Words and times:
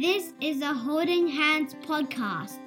This 0.00 0.32
is 0.40 0.62
a 0.62 0.72
Holding 0.72 1.26
Hands 1.26 1.74
podcast. 1.84 2.60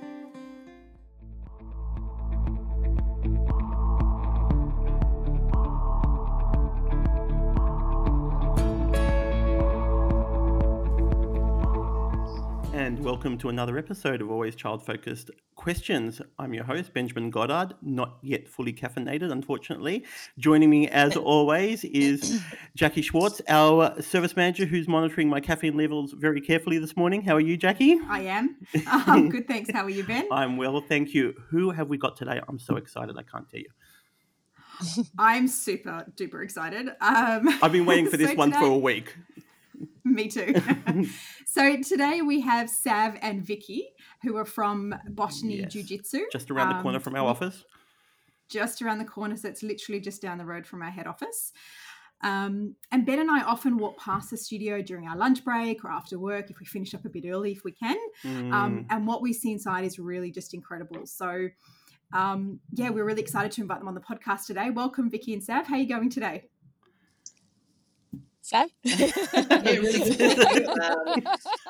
Welcome 13.22 13.38
to 13.38 13.50
another 13.50 13.78
episode 13.78 14.20
of 14.20 14.32
Always 14.32 14.56
Child 14.56 14.84
Focused 14.84 15.30
Questions. 15.54 16.24
I'm 16.40 16.56
your 16.56 16.64
host, 16.64 16.92
Benjamin 16.92 17.30
Goddard, 17.30 17.76
not 17.84 18.18
yet 18.24 18.48
fully 18.48 18.74
caffeinated, 18.74 19.32
unfortunately. 19.32 20.06
Joining 20.40 20.72
me, 20.72 20.88
as 20.88 21.16
always, 21.18 21.84
is 21.84 22.42
Jackie 22.76 23.04
Schwartz, 23.04 23.40
our 23.48 24.02
service 24.02 24.36
manager, 24.36 24.66
who's 24.66 24.88
monitoring 24.88 25.30
my 25.30 25.40
caffeine 25.40 25.78
levels 25.78 26.14
very 26.14 26.42
carefully 26.42 26.80
this 26.80 26.98
morning. 26.98 27.22
How 27.22 27.36
are 27.36 27.40
you, 27.40 27.58
Jackie? 27.58 28.00
I 28.10 28.22
am. 28.22 28.58
Um, 28.92 29.30
good, 29.30 29.48
thanks. 29.48 29.70
How 29.72 29.84
are 29.84 29.90
you, 29.92 30.04
Ben? 30.04 30.28
I'm 30.32 30.58
well, 30.58 30.82
thank 30.82 31.14
you. 31.14 31.36
Who 31.52 31.70
have 31.70 31.90
we 31.90 32.00
got 32.00 32.18
today? 32.18 32.42
I'm 32.48 32.58
so 32.58 32.76
excited, 32.76 33.16
I 33.20 33.22
can't 33.22 33.48
tell 33.48 33.60
you. 33.60 33.70
I'm 35.20 35.48
super 35.48 36.08
duper 36.16 36.44
excited. 36.44 36.88
Um, 37.00 37.60
I've 37.62 37.72
been 37.72 37.86
waiting 37.86 38.10
for 38.10 38.18
this 38.18 38.32
so 38.32 38.36
one 38.36 38.52
for 38.52 38.66
a 38.66 38.78
week. 38.80 39.16
Me 40.04 40.28
too. 40.28 40.54
so 41.46 41.78
today 41.82 42.22
we 42.22 42.42
have 42.42 42.70
Sav 42.70 43.18
and 43.22 43.44
Vicky, 43.46 43.90
who 44.24 44.38
are 44.38 44.46
from 44.46 44.96
Botany 45.10 45.60
Yes. 45.60 45.74
Jiu 45.74 45.84
Jitsu. 45.84 46.26
Just 46.32 46.52
around 46.52 46.76
the 46.76 46.82
corner 46.82 46.98
Um, 46.98 47.04
from 47.04 47.16
our 47.16 47.28
office. 47.28 47.64
Just 48.50 48.82
around 48.82 48.98
the 49.00 49.06
corner, 49.06 49.36
so 49.38 49.48
it's 49.48 49.64
literally 49.64 50.02
just 50.02 50.22
down 50.22 50.38
the 50.38 50.46
road 50.46 50.66
from 50.68 50.82
our 50.82 50.92
head 50.92 51.08
office. 51.08 51.54
Um, 52.24 52.76
and 52.92 53.06
Ben 53.06 53.20
and 53.20 53.32
I 53.32 53.42
often 53.42 53.78
walk 53.78 53.98
past 53.98 54.30
the 54.30 54.38
studio 54.38 54.82
during 54.82 55.08
our 55.08 55.18
lunch 55.18 55.44
break 55.44 55.84
or 55.84 55.90
after 55.90 56.20
work 56.20 56.52
if 56.52 56.60
we 56.60 56.66
finish 56.66 56.94
up 56.94 57.06
a 57.06 57.10
bit 57.10 57.26
early, 57.26 57.52
if 57.52 57.64
we 57.64 57.72
can. 57.72 57.98
Mm. 58.24 58.54
Um, 58.54 58.86
and 58.90 59.08
what 59.08 59.22
we 59.24 59.34
see 59.34 59.52
inside 59.52 59.86
is 59.86 59.98
really 59.98 60.32
just 60.32 60.54
incredible. 60.54 61.08
So, 61.08 61.48
um, 62.14 62.60
yeah, 62.74 62.90
we're 62.90 63.06
really 63.06 63.22
excited 63.22 63.52
to 63.54 63.62
invite 63.62 63.80
them 63.80 63.88
on 63.88 63.96
the 63.96 64.02
podcast 64.02 64.46
today. 64.46 64.70
Welcome, 64.70 65.10
Vicky 65.10 65.34
and 65.34 65.44
Sav. 65.44 65.66
How 65.66 65.76
are 65.76 65.80
you 65.80 65.88
going 65.88 66.10
today? 66.12 66.44
Sav? 68.42 68.70
Yeah, 68.84 69.78
really 69.78 70.16
good. 70.18 70.68
Um, 70.68 71.24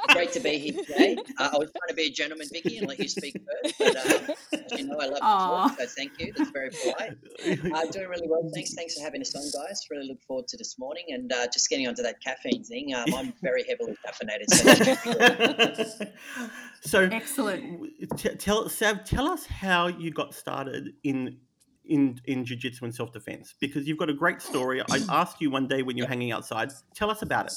great 0.09 0.31
to 0.33 0.39
be 0.39 0.57
here 0.57 0.83
today. 0.83 1.17
Uh, 1.37 1.49
I 1.53 1.57
was 1.57 1.69
trying 1.71 1.89
to 1.89 1.93
be 1.95 2.03
a 2.07 2.09
gentleman, 2.09 2.47
Vicky, 2.51 2.77
and 2.77 2.87
let 2.87 2.99
you 2.99 3.07
speak 3.09 3.35
first. 3.63 3.75
But 3.77 3.95
uh, 3.97 4.33
you 4.77 4.87
know, 4.87 4.97
I 4.99 5.05
love 5.07 5.15
to 5.15 5.19
talk, 5.19 5.79
so 5.79 5.85
thank 5.87 6.11
you. 6.19 6.33
That's 6.35 6.49
very 6.51 6.69
polite. 6.71 7.17
Uh, 7.71 7.85
doing 7.91 8.07
really 8.07 8.27
well. 8.27 8.49
Thanks. 8.53 8.73
Thanks 8.73 8.95
for 8.95 9.03
having 9.03 9.21
us 9.21 9.33
on, 9.35 9.41
guys. 9.65 9.81
Really 9.89 10.07
look 10.07 10.21
forward 10.23 10.47
to 10.49 10.57
this 10.57 10.77
morning. 10.79 11.03
And 11.09 11.31
uh, 11.31 11.47
just 11.53 11.69
getting 11.69 11.87
onto 11.87 12.01
that 12.03 12.21
caffeine 12.21 12.63
thing, 12.63 12.93
um, 12.93 13.13
I'm 13.13 13.33
very 13.41 13.63
heavily 13.67 13.95
caffeinated. 14.05 14.49
So 14.49 14.63
that 14.63 14.77
should 15.83 15.97
be 15.97 15.97
good. 15.99 16.13
so 16.81 16.99
Excellent. 17.03 17.71
w- 17.73 17.91
t- 18.17 18.35
tell 18.35 18.69
Sav, 18.69 19.03
tell 19.05 19.27
us 19.27 19.45
how 19.45 19.87
you 19.87 20.11
got 20.11 20.33
started 20.33 20.89
in 21.03 21.37
in 21.91 22.19
in 22.25 22.45
jiu-jitsu 22.45 22.85
and 22.85 22.95
self-defense 22.95 23.55
because 23.59 23.87
you've 23.87 23.97
got 23.97 24.09
a 24.09 24.13
great 24.13 24.41
story. 24.41 24.81
I 24.81 24.99
asked 25.09 25.41
you 25.41 25.51
one 25.51 25.67
day 25.67 25.83
when 25.83 25.97
you 25.97 26.03
were 26.03 26.09
hanging 26.09 26.31
outside. 26.31 26.71
Tell 26.95 27.11
us 27.11 27.21
about 27.21 27.47
it. 27.47 27.53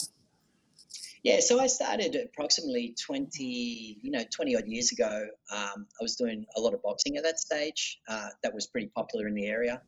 Yeah, 1.22 1.40
so 1.40 1.58
I 1.58 1.68
started 1.68 2.16
approximately 2.16 2.94
20, 3.00 3.98
you 4.02 4.10
know, 4.10 4.24
20 4.30 4.56
odd 4.56 4.66
years 4.66 4.92
ago. 4.92 5.26
Um, 5.50 5.86
I 5.98 6.02
was 6.02 6.16
doing 6.16 6.44
a 6.54 6.60
lot 6.60 6.74
of 6.74 6.82
boxing 6.82 7.16
at 7.16 7.22
that 7.22 7.40
stage. 7.40 7.98
Uh, 8.06 8.28
that 8.42 8.52
was 8.52 8.66
pretty 8.66 8.88
popular 8.88 9.26
in 9.26 9.34
the 9.34 9.46
area. 9.46 9.80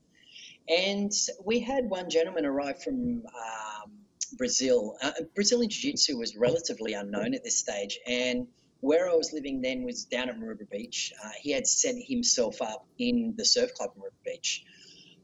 And 0.67 1.13
we 1.45 1.61
had 1.61 1.91
one 1.91 2.09
gentleman 2.09 2.47
arrive 2.47 2.83
from 2.83 3.23
um, 3.27 3.93
Brazil. 4.39 4.97
Uh, 5.03 5.13
Brazilian 5.35 5.69
Jiu 5.69 5.91
Jitsu 5.91 6.17
was 6.17 6.37
relatively 6.37 6.95
unknown 6.95 7.35
at 7.35 7.45
this 7.45 7.59
stage. 7.59 7.99
And 8.07 8.47
where 8.81 9.09
I 9.11 9.15
was 9.15 9.33
living 9.33 9.61
then 9.61 9.85
was 9.85 10.05
down 10.05 10.29
at 10.29 10.39
Maroubra 10.39 10.69
Beach. 10.71 11.13
Uh, 11.25 11.31
he 11.41 11.53
had 11.53 11.67
set 11.67 11.95
himself 11.97 12.61
up 12.61 12.87
in 12.99 13.35
the 13.37 13.45
surf 13.45 13.75
club 13.75 13.91
in 13.97 14.03
Maroubra 14.03 14.25
Beach. 14.25 14.65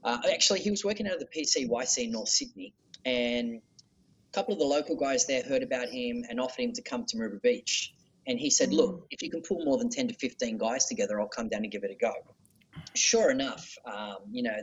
Uh, 0.04 0.18
actually, 0.32 0.60
he 0.60 0.70
was 0.70 0.84
working 0.84 1.06
out 1.06 1.14
of 1.14 1.20
the 1.20 1.26
PCYC 1.26 2.04
in 2.04 2.12
North 2.12 2.28
Sydney. 2.28 2.74
And 3.04 3.60
a 3.60 4.32
couple 4.32 4.54
of 4.54 4.60
the 4.60 4.66
local 4.66 4.96
guys 4.96 5.26
there 5.26 5.42
heard 5.42 5.62
about 5.62 5.88
him 5.88 6.24
and 6.28 6.40
offered 6.40 6.62
him 6.62 6.72
to 6.72 6.82
come 6.82 7.04
to 7.06 7.16
Maroubra 7.16 7.42
Beach. 7.42 7.92
And 8.26 8.38
he 8.38 8.50
said, 8.50 8.72
Look, 8.72 9.06
if 9.10 9.22
you 9.22 9.30
can 9.30 9.42
pull 9.42 9.64
more 9.64 9.78
than 9.78 9.90
10 9.90 10.08
to 10.08 10.14
15 10.14 10.58
guys 10.58 10.86
together, 10.86 11.20
I'll 11.20 11.28
come 11.28 11.48
down 11.48 11.62
and 11.62 11.72
give 11.72 11.84
it 11.84 11.90
a 11.90 11.94
go. 11.94 12.12
Sure 12.94 13.30
enough, 13.30 13.76
um, 13.84 14.16
you 14.30 14.42
know, 14.42 14.56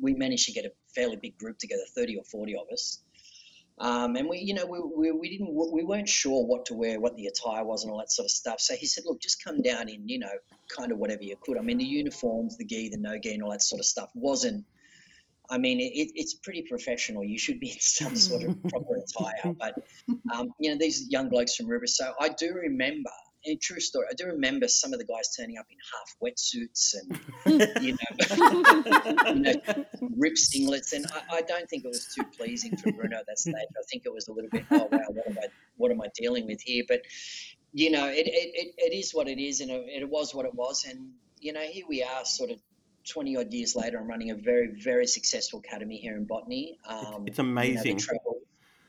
we 0.00 0.14
managed 0.14 0.46
to 0.46 0.52
get 0.52 0.64
a 0.64 0.72
fairly 0.94 1.16
big 1.16 1.36
group 1.38 1.58
together, 1.58 1.82
30 1.94 2.16
or 2.16 2.24
40 2.24 2.56
of 2.56 2.68
us. 2.72 3.02
Um, 3.78 4.16
and 4.16 4.28
we, 4.28 4.38
you 4.38 4.52
know, 4.52 4.66
we, 4.66 4.80
we, 4.80 5.10
we 5.10 5.30
didn't, 5.30 5.54
we 5.54 5.82
weren't 5.82 6.08
sure 6.08 6.44
what 6.44 6.66
to 6.66 6.74
wear, 6.74 7.00
what 7.00 7.16
the 7.16 7.26
attire 7.26 7.64
was, 7.64 7.82
and 7.82 7.90
all 7.90 7.98
that 7.98 8.12
sort 8.12 8.26
of 8.26 8.30
stuff. 8.30 8.60
So 8.60 8.74
he 8.74 8.86
said, 8.86 9.04
"Look, 9.06 9.20
just 9.20 9.42
come 9.42 9.62
down 9.62 9.88
in, 9.88 10.06
you 10.06 10.18
know, 10.18 10.32
kind 10.68 10.92
of 10.92 10.98
whatever 10.98 11.22
you 11.22 11.36
could." 11.40 11.56
I 11.56 11.62
mean, 11.62 11.78
the 11.78 11.84
uniforms, 11.84 12.58
the 12.58 12.64
gi, 12.64 12.90
the 12.90 12.98
no 12.98 13.18
gi, 13.18 13.34
and 13.34 13.42
all 13.42 13.50
that 13.52 13.62
sort 13.62 13.80
of 13.80 13.86
stuff 13.86 14.10
wasn't. 14.14 14.66
I 15.48 15.58
mean, 15.58 15.80
it, 15.80 15.92
it, 15.94 16.12
it's 16.14 16.34
pretty 16.34 16.62
professional. 16.62 17.24
You 17.24 17.38
should 17.38 17.58
be 17.58 17.70
in 17.70 17.80
some 17.80 18.16
sort 18.16 18.44
of 18.44 18.62
proper 18.68 18.96
attire. 18.96 19.54
But 19.58 19.82
um, 20.34 20.52
you 20.58 20.70
know, 20.70 20.78
these 20.78 21.08
young 21.08 21.30
blokes 21.30 21.56
from 21.56 21.66
River. 21.66 21.86
So 21.86 22.12
I 22.20 22.28
do 22.28 22.52
remember, 22.52 23.10
a 23.44 23.56
true 23.56 23.80
story. 23.80 24.06
I 24.10 24.14
do 24.14 24.26
remember 24.26 24.68
some 24.68 24.92
of 24.92 24.98
the 24.98 25.04
guys 25.04 25.34
turning 25.36 25.58
up 25.58 25.66
in 25.70 25.76
half 25.92 26.16
wetsuits 26.22 26.94
and 26.94 27.20
you 27.82 27.92
know, 27.92 29.24
you 29.34 29.40
know, 29.40 29.84
rip 30.16 30.34
singlets, 30.34 30.92
and 30.92 31.06
I, 31.30 31.36
I 31.36 31.42
don't 31.42 31.68
think 31.68 31.84
it 31.84 31.88
was 31.88 32.06
too 32.14 32.24
pleasing 32.36 32.76
for 32.76 32.92
Bruno 32.92 33.16
at 33.18 33.26
that 33.26 33.38
stage. 33.38 33.54
I 33.54 33.82
think 33.90 34.02
it 34.06 34.12
was 34.12 34.28
a 34.28 34.32
little 34.32 34.50
bit, 34.50 34.64
oh 34.70 34.88
wow, 34.90 34.98
what 35.08 35.26
am 35.28 35.38
I, 35.38 35.46
what 35.76 35.90
am 35.90 36.00
I 36.00 36.08
dealing 36.14 36.46
with 36.46 36.60
here? 36.62 36.84
But 36.86 37.02
you 37.72 37.90
know, 37.90 38.08
it, 38.08 38.26
it, 38.26 38.50
it, 38.54 38.74
it 38.78 38.96
is 38.96 39.12
what 39.12 39.28
it 39.28 39.38
is, 39.40 39.60
and 39.60 39.70
it, 39.70 39.84
it 40.02 40.08
was 40.08 40.34
what 40.34 40.44
it 40.46 40.54
was, 40.54 40.84
and 40.88 41.10
you 41.40 41.52
know, 41.52 41.62
here 41.62 41.84
we 41.88 42.02
are, 42.02 42.24
sort 42.24 42.50
of. 42.50 42.60
20 43.08 43.38
odd 43.38 43.50
years 43.50 43.74
later, 43.74 43.98
I'm 43.98 44.06
running 44.06 44.30
a 44.30 44.34
very, 44.34 44.68
very 44.78 45.06
successful 45.06 45.60
academy 45.60 45.96
here 45.96 46.18
in 46.18 46.26
Botany. 46.26 46.78
Um, 46.86 47.24
It's 47.26 47.38
you 47.38 47.44
know, 47.44 47.50
amazing. 47.50 47.96
travel- 47.96 48.42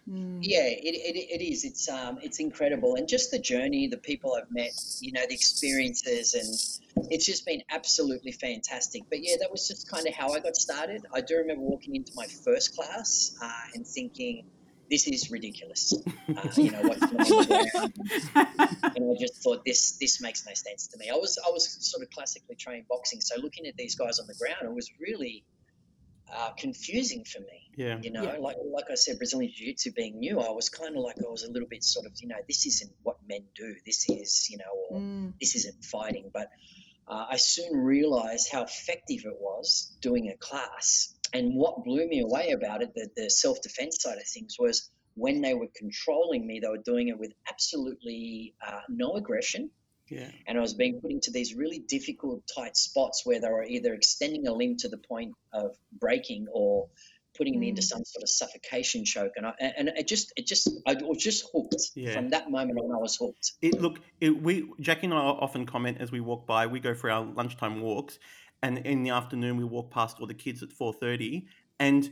Mm. 0.09 0.39
yeah, 0.41 0.63
it, 0.63 0.81
it, 0.83 1.15
it 1.15 1.43
is. 1.43 1.63
It's 1.63 1.87
um, 1.87 2.17
it's 2.23 2.39
incredible, 2.39 2.95
and 2.95 3.07
just 3.07 3.29
the 3.29 3.37
journey, 3.37 3.87
the 3.87 3.97
people 3.97 4.33
I've 4.33 4.51
met, 4.51 4.71
you 4.99 5.11
know, 5.11 5.21
the 5.27 5.35
experiences, 5.35 6.33
and 6.33 7.11
it's 7.11 7.25
just 7.25 7.45
been 7.45 7.61
absolutely 7.69 8.31
fantastic. 8.31 9.03
But 9.09 9.19
yeah, 9.21 9.35
that 9.39 9.51
was 9.51 9.67
just 9.67 9.89
kind 9.89 10.07
of 10.07 10.13
how 10.15 10.31
I 10.31 10.39
got 10.39 10.55
started. 10.55 11.05
I 11.13 11.21
do 11.21 11.37
remember 11.37 11.61
walking 11.61 11.95
into 11.95 12.13
my 12.15 12.25
first 12.25 12.75
class 12.75 13.37
uh, 13.43 13.51
and 13.75 13.85
thinking, 13.85 14.45
"This 14.89 15.07
is 15.07 15.29
ridiculous." 15.29 15.93
Uh, 16.35 16.47
you 16.55 16.71
know, 16.71 16.81
what's 16.81 17.05
going 17.05 17.71
on 17.75 17.93
and 18.95 19.11
I 19.11 19.19
just 19.19 19.35
thought 19.43 19.63
this 19.65 19.97
this 19.99 20.19
makes 20.19 20.45
no 20.47 20.53
sense 20.55 20.87
to 20.87 20.97
me. 20.97 21.09
I 21.11 21.15
was 21.15 21.37
I 21.45 21.51
was 21.51 21.77
sort 21.79 22.01
of 22.03 22.09
classically 22.09 22.55
trained 22.55 22.87
boxing, 22.89 23.21
so 23.21 23.39
looking 23.39 23.67
at 23.67 23.77
these 23.77 23.95
guys 23.95 24.17
on 24.19 24.25
the 24.25 24.35
ground, 24.35 24.63
it 24.63 24.73
was 24.73 24.89
really 24.99 25.43
uh, 26.33 26.51
confusing 26.57 27.23
for 27.25 27.39
me. 27.39 27.69
Yeah. 27.75 27.99
You 28.01 28.11
know, 28.11 28.23
Yeah. 28.23 28.37
like 28.39 28.57
like 28.65 28.85
I 28.91 28.95
said, 28.95 29.17
Brazilian 29.17 29.51
Jiu 29.55 29.67
Jitsu 29.67 29.91
being 29.93 30.19
new, 30.19 30.39
I 30.39 30.51
was 30.51 30.69
kind 30.69 30.95
of 30.95 31.03
like 31.03 31.17
I 31.19 31.29
was 31.29 31.43
a 31.43 31.51
little 31.51 31.67
bit 31.67 31.83
sort 31.83 32.05
of, 32.05 32.13
you 32.21 32.27
know, 32.27 32.35
this 32.47 32.65
isn't 32.65 32.91
what 33.03 33.17
men 33.27 33.43
do. 33.55 33.75
This 33.85 34.09
is, 34.09 34.47
you 34.49 34.57
know, 34.57 34.73
or 34.89 34.99
Mm. 34.99 35.33
this 35.39 35.55
isn't 35.55 35.83
fighting. 35.85 36.29
But 36.33 36.49
uh, 37.07 37.25
I 37.29 37.37
soon 37.37 37.77
realized 37.77 38.49
how 38.51 38.63
effective 38.63 39.25
it 39.25 39.39
was 39.39 39.95
doing 40.01 40.29
a 40.29 40.37
class. 40.37 41.13
And 41.33 41.55
what 41.55 41.83
blew 41.83 42.07
me 42.07 42.21
away 42.21 42.51
about 42.51 42.81
it, 42.81 42.93
the, 42.93 43.09
the 43.15 43.29
self 43.29 43.61
defense 43.61 44.01
side 44.01 44.17
of 44.17 44.27
things, 44.27 44.57
was 44.59 44.89
when 45.15 45.41
they 45.41 45.53
were 45.53 45.67
controlling 45.75 46.45
me, 46.45 46.59
they 46.59 46.67
were 46.67 46.77
doing 46.77 47.07
it 47.09 47.17
with 47.19 47.31
absolutely 47.49 48.53
uh, 48.65 48.81
no 48.89 49.13
aggression 49.15 49.69
Yeah. 50.11 50.29
and 50.47 50.57
I 50.57 50.61
was 50.61 50.73
being 50.73 50.99
put 50.99 51.11
into 51.11 51.31
these 51.31 51.55
really 51.55 51.79
difficult, 51.79 52.43
tight 52.53 52.75
spots 52.75 53.25
where 53.25 53.39
they 53.39 53.47
were 53.49 53.63
either 53.63 53.93
extending 53.93 54.45
a 54.47 54.53
limb 54.53 54.77
to 54.77 54.89
the 54.89 54.97
point 54.97 55.33
of 55.53 55.75
breaking 55.99 56.47
or 56.53 56.89
putting 57.37 57.57
me 57.59 57.69
into 57.69 57.81
Mm. 57.81 57.85
some 57.85 58.03
sort 58.03 58.23
of 58.23 58.29
suffocation 58.29 59.05
choke. 59.05 59.31
And 59.37 59.45
I, 59.47 59.53
and 59.77 59.87
it 59.87 60.05
just, 60.07 60.33
it 60.35 60.45
just, 60.45 60.69
I 60.85 60.95
was 60.95 61.17
just 61.23 61.45
hooked 61.53 61.75
Yeah. 61.95 62.13
from 62.13 62.29
that 62.29 62.51
moment 62.51 62.77
on. 62.79 62.91
I 62.93 62.97
was 62.97 63.15
hooked. 63.15 63.53
It 63.61 63.79
look 63.81 63.99
it, 64.19 64.41
we 64.43 64.69
Jackie 64.81 65.05
and 65.07 65.13
I 65.13 65.17
often 65.17 65.65
comment 65.65 65.97
as 66.01 66.11
we 66.11 66.19
walk 66.19 66.45
by. 66.45 66.67
We 66.67 66.79
go 66.81 66.93
for 66.93 67.09
our 67.09 67.23
lunchtime 67.23 67.79
walks, 67.81 68.19
and 68.61 68.79
in 68.79 69.03
the 69.03 69.11
afternoon 69.11 69.55
we 69.57 69.63
walk 69.63 69.91
past 69.91 70.19
all 70.19 70.27
the 70.27 70.33
kids 70.33 70.61
at 70.61 70.73
four 70.73 70.91
thirty, 70.93 71.47
and 71.79 72.11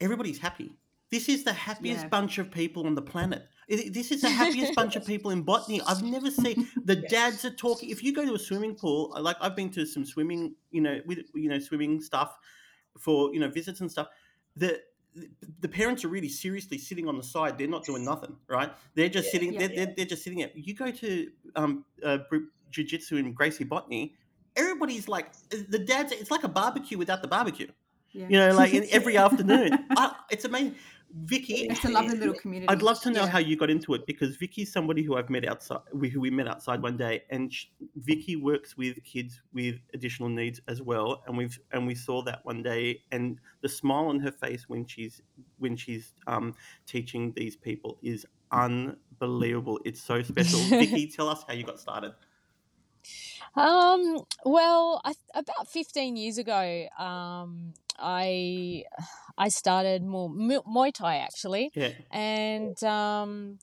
everybody's 0.00 0.38
happy. 0.38 0.76
This 1.10 1.28
is 1.28 1.42
the 1.44 1.52
happiest 1.52 2.02
Yeah. 2.02 2.08
bunch 2.08 2.38
of 2.38 2.50
people 2.52 2.86
on 2.86 2.94
the 2.94 3.02
planet. 3.02 3.46
This 3.68 4.10
is 4.10 4.20
the 4.20 4.28
happiest 4.30 4.74
bunch 4.76 4.96
of 4.96 5.06
people 5.06 5.30
in 5.30 5.42
botany. 5.42 5.80
I've 5.86 6.02
never 6.02 6.30
seen 6.30 6.68
the 6.84 6.96
dads 6.96 7.44
are 7.44 7.50
talking. 7.50 7.90
If 7.90 8.02
you 8.02 8.12
go 8.12 8.24
to 8.24 8.34
a 8.34 8.38
swimming 8.38 8.74
pool, 8.74 9.14
like 9.20 9.36
I've 9.40 9.56
been 9.56 9.70
to 9.70 9.86
some 9.86 10.04
swimming, 10.04 10.54
you 10.70 10.80
know, 10.80 11.00
with 11.06 11.20
you 11.34 11.48
know 11.48 11.58
swimming 11.58 12.00
stuff 12.00 12.36
for 12.98 13.32
you 13.34 13.40
know 13.40 13.48
visits 13.48 13.80
and 13.80 13.90
stuff. 13.90 14.08
The 14.56 14.80
the 15.60 15.68
parents 15.68 16.04
are 16.04 16.08
really 16.08 16.28
seriously 16.28 16.76
sitting 16.78 17.06
on 17.08 17.16
the 17.16 17.22
side. 17.22 17.56
They're 17.56 17.68
not 17.68 17.84
doing 17.84 18.04
nothing, 18.04 18.36
right? 18.48 18.72
They're 18.94 19.08
just 19.08 19.26
Yeah. 19.28 19.32
sitting. 19.32 19.52
Yeah. 19.52 19.58
they're, 19.60 19.68
they're, 19.76 19.94
they're 19.96 20.06
just 20.06 20.24
sitting 20.24 20.40
there. 20.40 20.50
You 20.54 20.74
go 20.74 20.90
to 20.90 21.30
um, 21.54 21.84
uh, 22.04 22.18
jiu-jitsu 22.70 23.16
in 23.16 23.32
Gracie 23.32 23.62
Botany. 23.64 24.14
Everybody's 24.56 25.06
like 25.08 25.32
the 25.50 25.78
dads. 25.78 26.12
It's 26.12 26.30
like 26.32 26.42
a 26.44 26.48
barbecue 26.48 26.98
without 26.98 27.22
the 27.22 27.28
barbecue. 27.28 27.68
Yeah. 28.12 28.26
You 28.28 28.38
know, 28.38 28.54
like 28.54 28.74
in 28.74 28.86
every 28.90 29.16
afternoon. 29.26 29.70
I, 29.90 30.14
it's 30.30 30.44
amazing. 30.44 30.74
Vicky, 31.16 31.68
It's 31.68 31.84
a 31.84 31.90
lovely 31.90 32.16
little 32.18 32.34
community. 32.34 32.68
I'd 32.68 32.82
love 32.82 33.00
to 33.02 33.10
know 33.10 33.22
Yeah. 33.22 33.28
how 33.28 33.38
you 33.38 33.56
got 33.56 33.70
into 33.70 33.94
it 33.94 34.04
because 34.04 34.34
Vicky's 34.36 34.72
somebody 34.72 35.02
who 35.04 35.16
I've 35.16 35.30
met 35.30 35.46
outside, 35.46 35.78
who 35.92 36.20
we 36.20 36.28
met 36.30 36.48
outside 36.48 36.82
one 36.82 36.96
day, 36.96 37.22
and 37.30 37.52
sh 37.52 37.66
Vicky 37.94 38.34
works 38.34 38.76
with 38.76 39.02
kids 39.04 39.40
with 39.52 39.76
additional 39.94 40.28
needs 40.28 40.60
as 40.66 40.82
well, 40.82 41.22
and 41.26 41.36
we've 41.36 41.56
and 41.72 41.86
we 41.86 41.94
saw 41.94 42.22
that 42.22 42.44
one 42.44 42.62
day, 42.64 43.02
and 43.12 43.38
the 43.60 43.68
smile 43.68 44.06
on 44.06 44.18
her 44.20 44.32
face 44.32 44.68
when 44.68 44.84
she's 44.86 45.22
when 45.58 45.76
she's 45.76 46.14
um, 46.26 46.52
teaching 46.84 47.32
these 47.36 47.54
people 47.54 47.96
is 48.02 48.26
unbelievable. 48.50 49.78
It's 49.84 50.02
so 50.02 50.20
special. 50.22 50.58
Vicky, 50.80 51.06
tell 51.06 51.28
us 51.28 51.44
how 51.46 51.54
you 51.54 51.62
got 51.62 51.78
started. 51.78 52.12
Um, 53.54 54.18
well, 54.44 55.00
I, 55.04 55.14
about 55.34 55.68
15 55.68 56.16
years 56.16 56.38
ago, 56.38 56.88
um, 56.98 57.74
I 57.98 58.84
I 59.38 59.48
started 59.48 60.04
more 60.04 60.28
Mu- 60.28 60.62
Muay 60.62 60.92
Thai 60.92 61.16
actually, 61.16 61.70
Yeah, 61.74 61.90
and 62.10 62.82
um, 62.84 63.58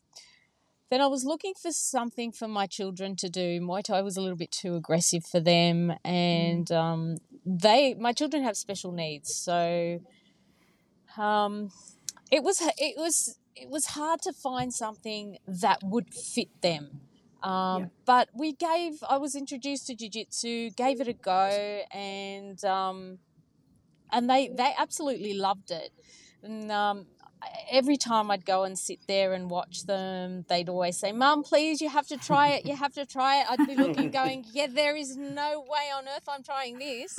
then 0.89 0.99
I 0.99 1.07
was 1.07 1.23
looking 1.23 1.53
for 1.61 1.71
something 1.71 2.33
for 2.33 2.47
my 2.47 2.67
children 2.67 3.15
to 3.17 3.29
do. 3.29 3.61
Muay 3.61 3.83
Thai 3.83 4.01
was 4.01 4.17
a 4.17 4.21
little 4.21 4.37
bit 4.37 4.51
too 4.51 4.75
aggressive 4.75 5.23
for 5.25 5.39
them, 5.39 5.93
and 6.03 6.69
um, 6.71 7.17
they 7.45 7.93
my 7.93 8.11
children 8.11 8.43
have 8.43 8.57
special 8.57 8.91
needs, 8.91 9.33
so 9.33 9.99
um, 11.17 11.71
it 12.31 12.43
was 12.43 12.61
it 12.61 12.95
was 12.97 13.37
it 13.55 13.69
was 13.69 13.85
hard 13.87 14.21
to 14.23 14.33
find 14.33 14.73
something 14.73 15.37
that 15.47 15.79
would 15.83 16.13
fit 16.13 16.49
them. 16.61 17.01
Um, 17.43 17.81
Yeah. 17.81 17.87
But 18.05 18.29
we 18.33 18.53
gave. 18.53 19.03
I 19.09 19.17
was 19.17 19.35
introduced 19.35 19.87
to 19.87 19.95
jiu-jitsu, 19.95 20.71
gave 20.71 21.01
it 21.01 21.07
a 21.07 21.13
go, 21.13 21.81
and 21.91 22.63
um, 22.65 23.19
and 24.11 24.29
they 24.29 24.49
they 24.49 24.73
absolutely 24.77 25.33
loved 25.33 25.71
it. 25.71 25.91
And 26.43 26.71
um, 26.71 27.05
every 27.69 27.97
time 27.97 28.31
I'd 28.31 28.45
go 28.45 28.63
and 28.63 28.77
sit 28.77 28.99
there 29.07 29.33
and 29.33 29.49
watch 29.49 29.85
them, 29.85 30.45
they'd 30.49 30.69
always 30.69 30.97
say, 30.97 31.11
"Mum, 31.11 31.43
please, 31.43 31.81
you 31.81 31.89
have 31.89 32.07
to 32.07 32.17
try 32.17 32.49
it. 32.49 32.65
You 32.65 32.75
have 32.75 32.93
to 32.93 33.05
try 33.05 33.41
it." 33.41 33.45
I'd 33.49 33.67
be 33.67 33.75
looking, 33.75 34.11
going, 34.21 34.45
"Yeah, 34.51 34.67
there 34.69 34.95
is 34.95 35.15
no 35.17 35.61
way 35.61 35.89
on 35.95 36.07
earth 36.07 36.27
I'm 36.27 36.43
trying 36.43 36.79
this." 36.79 37.15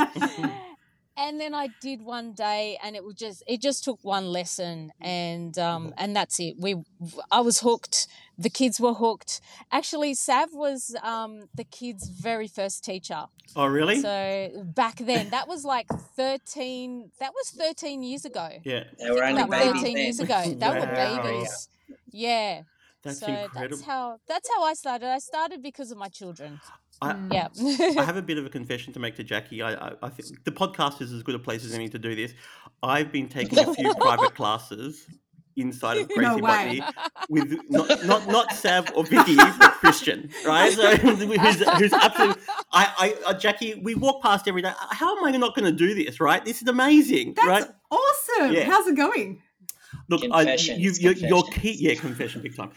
and 1.17 1.41
then 1.41 1.55
I 1.55 1.69
did 1.81 2.03
one 2.03 2.33
day, 2.33 2.79
and 2.83 2.97
it 2.97 3.05
was 3.05 3.15
just 3.15 3.43
it 3.47 3.61
just 3.61 3.85
took 3.85 3.99
one 4.03 4.27
lesson, 4.27 4.93
and 5.01 5.57
um, 5.59 5.95
and 5.97 6.15
that's 6.17 6.39
it. 6.41 6.57
We 6.59 6.77
I 7.31 7.41
was 7.41 7.61
hooked. 7.61 8.07
The 8.43 8.51
kids 8.51 8.81
were 8.81 8.95
hooked. 8.95 9.41
Actually, 9.71 10.15
Sav 10.15 10.49
was 10.53 10.95
um, 11.03 11.49
the 11.55 11.65
kids' 11.65 12.09
very 12.09 12.49
first 12.49 12.85
teacher. 12.85 13.27
Oh, 13.57 13.67
really? 13.67 14.01
So 14.01 14.65
back 14.65 14.97
then, 14.97 15.31
that 15.31 15.47
was 15.49 15.65
like 15.65 15.89
thirteen. 16.17 17.11
That 17.21 17.33
was 17.33 17.51
thirteen 17.51 18.03
years 18.03 18.25
ago. 18.25 18.49
yeah, 18.65 18.85
They 18.99 19.11
were 19.11 19.25
only 19.25 19.45
babies 19.45 19.65
thirteen 19.73 19.95
then. 19.95 20.05
years 20.05 20.21
ago. 20.21 20.43
They 20.63 20.69
Wow. 20.69 20.81
were 20.81 21.23
babies. 21.23 21.69
Yeah. 22.11 22.63
that's 23.03 23.21
so 23.21 23.27
incredible. 23.27 23.77
that's 23.79 23.83
how 23.87 24.19
that's 24.29 24.49
how 24.55 24.63
I 24.65 24.75
started. 24.75 25.09
I 25.09 25.19
started 25.19 25.63
because 25.63 25.91
of 25.91 25.99
my 25.99 26.09
children. 26.09 26.61
I, 27.01 27.13
Mm. 27.15 27.33
Yeah. 27.33 27.49
I 28.01 28.05
have 28.05 28.17
a 28.25 28.27
bit 28.31 28.39
of 28.39 28.47
a 28.47 28.51
confession 28.51 28.93
to 28.93 29.01
make 29.01 29.17
to 29.17 29.25
Jackie. 29.25 29.61
I, 29.61 29.71
I, 29.75 29.93
I 30.05 30.09
think 30.09 30.45
the 30.45 30.53
podcast 30.53 31.03
is 31.03 31.13
as 31.13 31.23
good 31.25 31.35
a 31.35 31.39
place 31.49 31.65
as 31.65 31.73
any 31.75 31.89
to 31.89 31.99
do 31.99 32.15
this. 32.15 32.33
I've 32.83 33.11
been 33.11 33.29
taking 33.29 33.59
a 33.59 33.75
few 33.75 33.93
private 33.95 34.35
classes 34.37 35.07
inside 35.57 35.99
of 35.99 36.09
Gracie 36.09 36.21
No. 36.37 36.39
Botany 36.39 36.83
with 37.29 37.59
not 37.69 38.05
not 38.05 38.27
not 38.29 38.53
Sav 38.53 38.91
or 38.95 39.05
Vicky, 39.05 39.37
but 39.37 39.59
Christian, 39.59 40.31
right? 40.47 40.73
So 40.73 40.97
who's, 40.97 41.23
who's 41.23 41.93
absolutely. 41.93 42.43
I, 42.73 43.15
I, 43.27 43.31
uh, 43.31 43.35
Jackie, 43.35 43.75
we 43.83 43.95
walk 43.95 44.23
past 44.23 44.49
every 44.49 44.63
day. 44.63 44.73
How 44.91 45.17
am 45.17 45.25
I 45.25 45.31
not 45.33 45.55
going 45.55 45.65
to 45.65 45.77
do 45.77 45.95
this? 45.95 46.21
Right? 46.21 46.45
This 46.45 46.63
is 46.63 46.69
amazing, 46.69 47.35
That's 47.35 47.47
right? 47.49 47.65
awesome. 47.91 48.53
Yeah. 48.53 48.65
How's 48.65 48.87
it 48.87 48.97
going? 48.97 49.43
Look, 50.09 50.23
I, 50.33 50.55
you, 50.55 50.93
you're, 50.99 51.13
you're 51.13 51.43
keep, 51.45 51.77
yeah, 51.81 51.95
confession 51.95 52.43
big 52.43 52.57
time. 52.57 52.71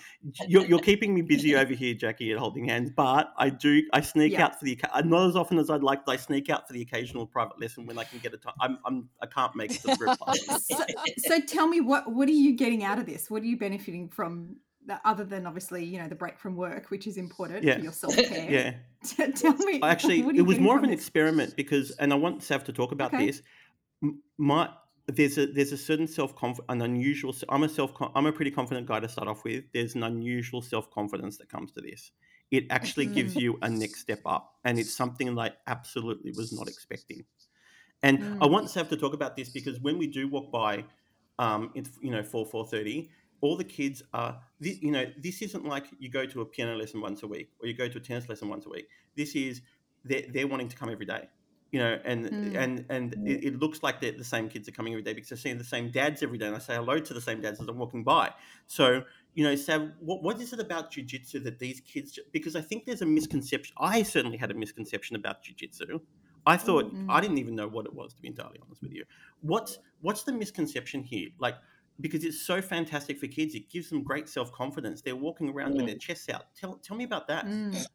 You're, 0.48 0.66
you're 0.66 0.80
keeping 0.80 1.14
me 1.14 1.22
busy 1.22 1.56
over 1.56 1.74
here, 1.74 1.94
Jackie, 1.94 2.32
at 2.32 2.38
holding 2.38 2.68
hands. 2.68 2.92
But 2.96 3.34
I 3.38 3.50
do, 3.50 3.84
I 3.94 4.02
sneak 4.02 4.34
Yeah. 4.34 4.46
out 4.46 4.60
for 4.60 4.66
the, 4.66 4.76
occa- 4.76 5.06
not 5.06 5.30
as 5.30 5.36
often 5.36 5.58
as 5.60 5.70
I'd 5.70 5.84
like, 5.84 6.06
but 6.06 6.14
I 6.14 6.16
sneak 6.18 6.50
out 6.50 6.68
for 6.68 6.74
the 6.74 6.82
occasional 6.82 7.26
private 7.26 7.60
lesson 7.60 7.86
when 7.86 7.98
I 7.98 8.04
can 8.04 8.20
get 8.20 8.34
a 8.34 8.38
time. 8.38 8.54
I'm, 8.60 8.78
I'm, 8.86 9.10
I 9.22 9.26
can't 9.28 9.56
make 9.56 9.82
the 9.82 9.96
group. 9.96 10.18
So, 10.62 10.78
so 11.18 11.40
tell 11.42 11.68
me 11.68 11.82
what 11.82 12.12
what 12.12 12.28
are 12.28 12.32
you 12.34 12.54
getting 12.56 12.84
out 12.84 13.00
of 13.00 13.06
this? 13.06 13.30
What 13.30 13.44
are 13.44 13.46
you 13.46 13.58
benefiting 13.58 14.10
from 14.10 14.56
the- 14.86 15.00
other 15.06 15.24
than 15.24 15.46
obviously, 15.48 15.84
you 15.84 15.98
know, 16.00 16.08
the 16.08 16.16
break 16.16 16.40
from 16.40 16.56
work, 16.56 16.90
which 16.92 17.08
is 17.08 17.18
important 17.18 17.64
Yeah. 17.64 17.76
for 17.78 17.82
your 17.84 17.92
self-care. 17.92 18.50
Yeah, 18.52 19.26
tell 19.36 19.54
me 19.58 19.80
actually, 19.82 20.22
what 20.24 20.36
are 20.36 20.40
it 20.40 20.42
was 20.44 20.60
more 20.60 20.78
of 20.78 20.84
an 20.84 20.92
this? 20.92 21.00
experiment 21.00 21.56
because, 21.56 21.92
and 21.92 22.12
I 22.14 22.16
want 22.16 22.44
Sav 22.44 22.64
to 22.66 22.74
talk 22.74 22.92
about 22.92 23.14
Okay. 23.14 23.26
this. 23.28 23.42
My 24.38 24.70
there's 25.08 25.38
a 25.38 25.48
there's 25.48 25.72
a 25.72 25.78
certain 25.78 26.08
self 26.08 26.36
conf 26.36 26.60
an 26.70 26.82
unusual. 26.82 27.36
I'm 27.50 27.64
a 27.64 27.70
self 27.70 27.94
I'm 28.16 28.26
a 28.26 28.32
pretty 28.34 28.52
confident 28.52 28.88
guy 28.88 29.00
to 29.00 29.10
start 29.10 29.28
off 29.28 29.44
with. 29.44 29.66
There's 29.74 29.96
an 29.96 30.04
unusual 30.04 30.62
self 30.62 30.90
confidence 30.92 31.38
that 31.38 31.50
comes 31.50 31.72
to 31.74 31.82
this. 31.82 32.12
It 32.52 32.66
actually 32.70 33.08
gives 33.08 33.36
you 33.38 33.58
a 33.62 33.70
next 33.70 34.02
step 34.02 34.22
up, 34.26 34.56
and 34.64 34.80
it's 34.80 34.96
something 34.96 35.36
like 35.36 35.56
absolutely 35.68 36.32
was 36.32 36.52
not 36.52 36.68
expecting. 36.68 37.26
And 38.04 38.24
I 38.42 38.46
Mm. 38.46 38.52
want 38.52 38.70
Sav 38.70 38.90
to 38.90 38.98
talk 38.98 39.14
about 39.14 39.36
this 39.36 39.50
because 39.50 39.80
when 39.80 39.98
we 39.98 40.08
do 40.08 40.28
walk 40.28 40.52
by, 40.52 40.86
um, 41.40 41.72
it's 41.76 41.92
you 42.02 42.12
know 42.12 42.24
four 42.24 42.46
four 42.46 42.66
thirty. 42.68 43.10
All 43.42 43.58
the 43.58 43.64
kids 43.66 44.02
are, 44.14 44.40
this, 44.60 44.82
you 44.82 44.92
know, 44.92 45.06
this 45.22 45.42
isn't 45.44 45.66
like 45.66 45.86
you 46.00 46.10
go 46.10 46.26
to 46.26 46.42
a 46.42 46.46
piano 46.46 46.76
lesson 46.76 47.02
once 47.02 47.22
a 47.22 47.28
week 47.28 47.52
or 47.62 47.68
you 47.68 47.76
go 47.76 47.88
to 47.88 47.98
a 47.98 48.02
tennis 48.02 48.28
lesson 48.30 48.50
once 48.50 48.66
a 48.66 48.70
week. 48.70 48.88
This 49.16 49.36
is 49.36 49.62
they're, 50.04 50.24
they're 50.34 50.48
wanting 50.48 50.70
to 50.70 50.76
come 50.76 50.90
every 50.90 51.06
day, 51.06 51.28
you 51.76 51.82
know, 51.84 52.00
and 52.06 52.26
Mm. 52.26 52.56
and 52.64 52.86
and 52.96 53.14
it, 53.28 53.44
it 53.48 53.60
looks 53.60 53.84
like 53.84 54.00
the 54.00 54.24
same 54.24 54.48
kids 54.48 54.66
are 54.70 54.72
coming 54.72 54.94
every 54.94 55.04
day 55.04 55.12
because 55.12 55.28
they're 55.30 55.38
seeing 55.46 55.58
the 55.58 55.72
same 55.76 55.92
dads 55.92 56.24
every 56.24 56.38
day, 56.38 56.48
and 56.48 56.56
I 56.56 56.60
say 56.60 56.76
hello 56.76 57.00
to 57.00 57.14
the 57.14 57.20
same 57.20 57.42
dads 57.42 57.60
as 57.60 57.68
I'm 57.68 57.78
walking 57.78 58.06
by. 58.06 58.32
So 58.68 59.04
you 59.34 59.44
know, 59.44 59.56
Sav, 59.58 59.92
what 60.00 60.24
what 60.24 60.40
is 60.40 60.54
it 60.54 60.62
about 60.62 60.90
jujitsu 60.94 61.44
that 61.44 61.60
these 61.60 61.82
kids? 61.82 62.18
Because 62.32 62.56
I 62.56 62.62
think 62.62 62.86
there's 62.86 63.02
a 63.02 63.06
misconception. 63.06 63.76
I 63.78 64.04
certainly 64.04 64.38
had 64.38 64.52
a 64.52 64.54
misconception 64.54 65.18
about 65.18 65.44
jujitsu. 65.44 66.00
I 66.48 66.56
thought 66.56 66.86
Mm. 66.94 67.08
I 67.10 67.20
didn't 67.20 67.40
even 67.40 67.56
know 67.56 67.68
what 67.68 67.86
it 67.86 67.94
was 67.94 68.14
to 68.14 68.22
be 68.22 68.30
entirely 68.30 68.60
honest 68.64 68.82
with 68.82 68.94
you. 68.94 69.04
What's 69.42 69.80
what's 70.00 70.24
the 70.24 70.32
misconception 70.32 71.04
here? 71.04 71.28
Like 71.40 71.56
because 72.00 72.24
it's 72.24 72.42
so 72.42 72.62
fantastic 72.62 73.20
for 73.20 73.28
kids, 73.28 73.54
it 73.56 73.70
gives 73.70 73.90
them 73.90 74.02
great 74.02 74.30
self 74.30 74.50
confidence. 74.54 75.02
They're 75.02 75.16
walking 75.28 75.50
around 75.50 75.76
with 75.76 75.88
their 75.88 75.98
chests 75.98 76.30
out. 76.30 76.46
Tell 76.56 76.76
tell 76.76 76.96
me 76.96 77.04
about 77.04 77.28
that. 77.28 77.46
Mm. 77.48 77.86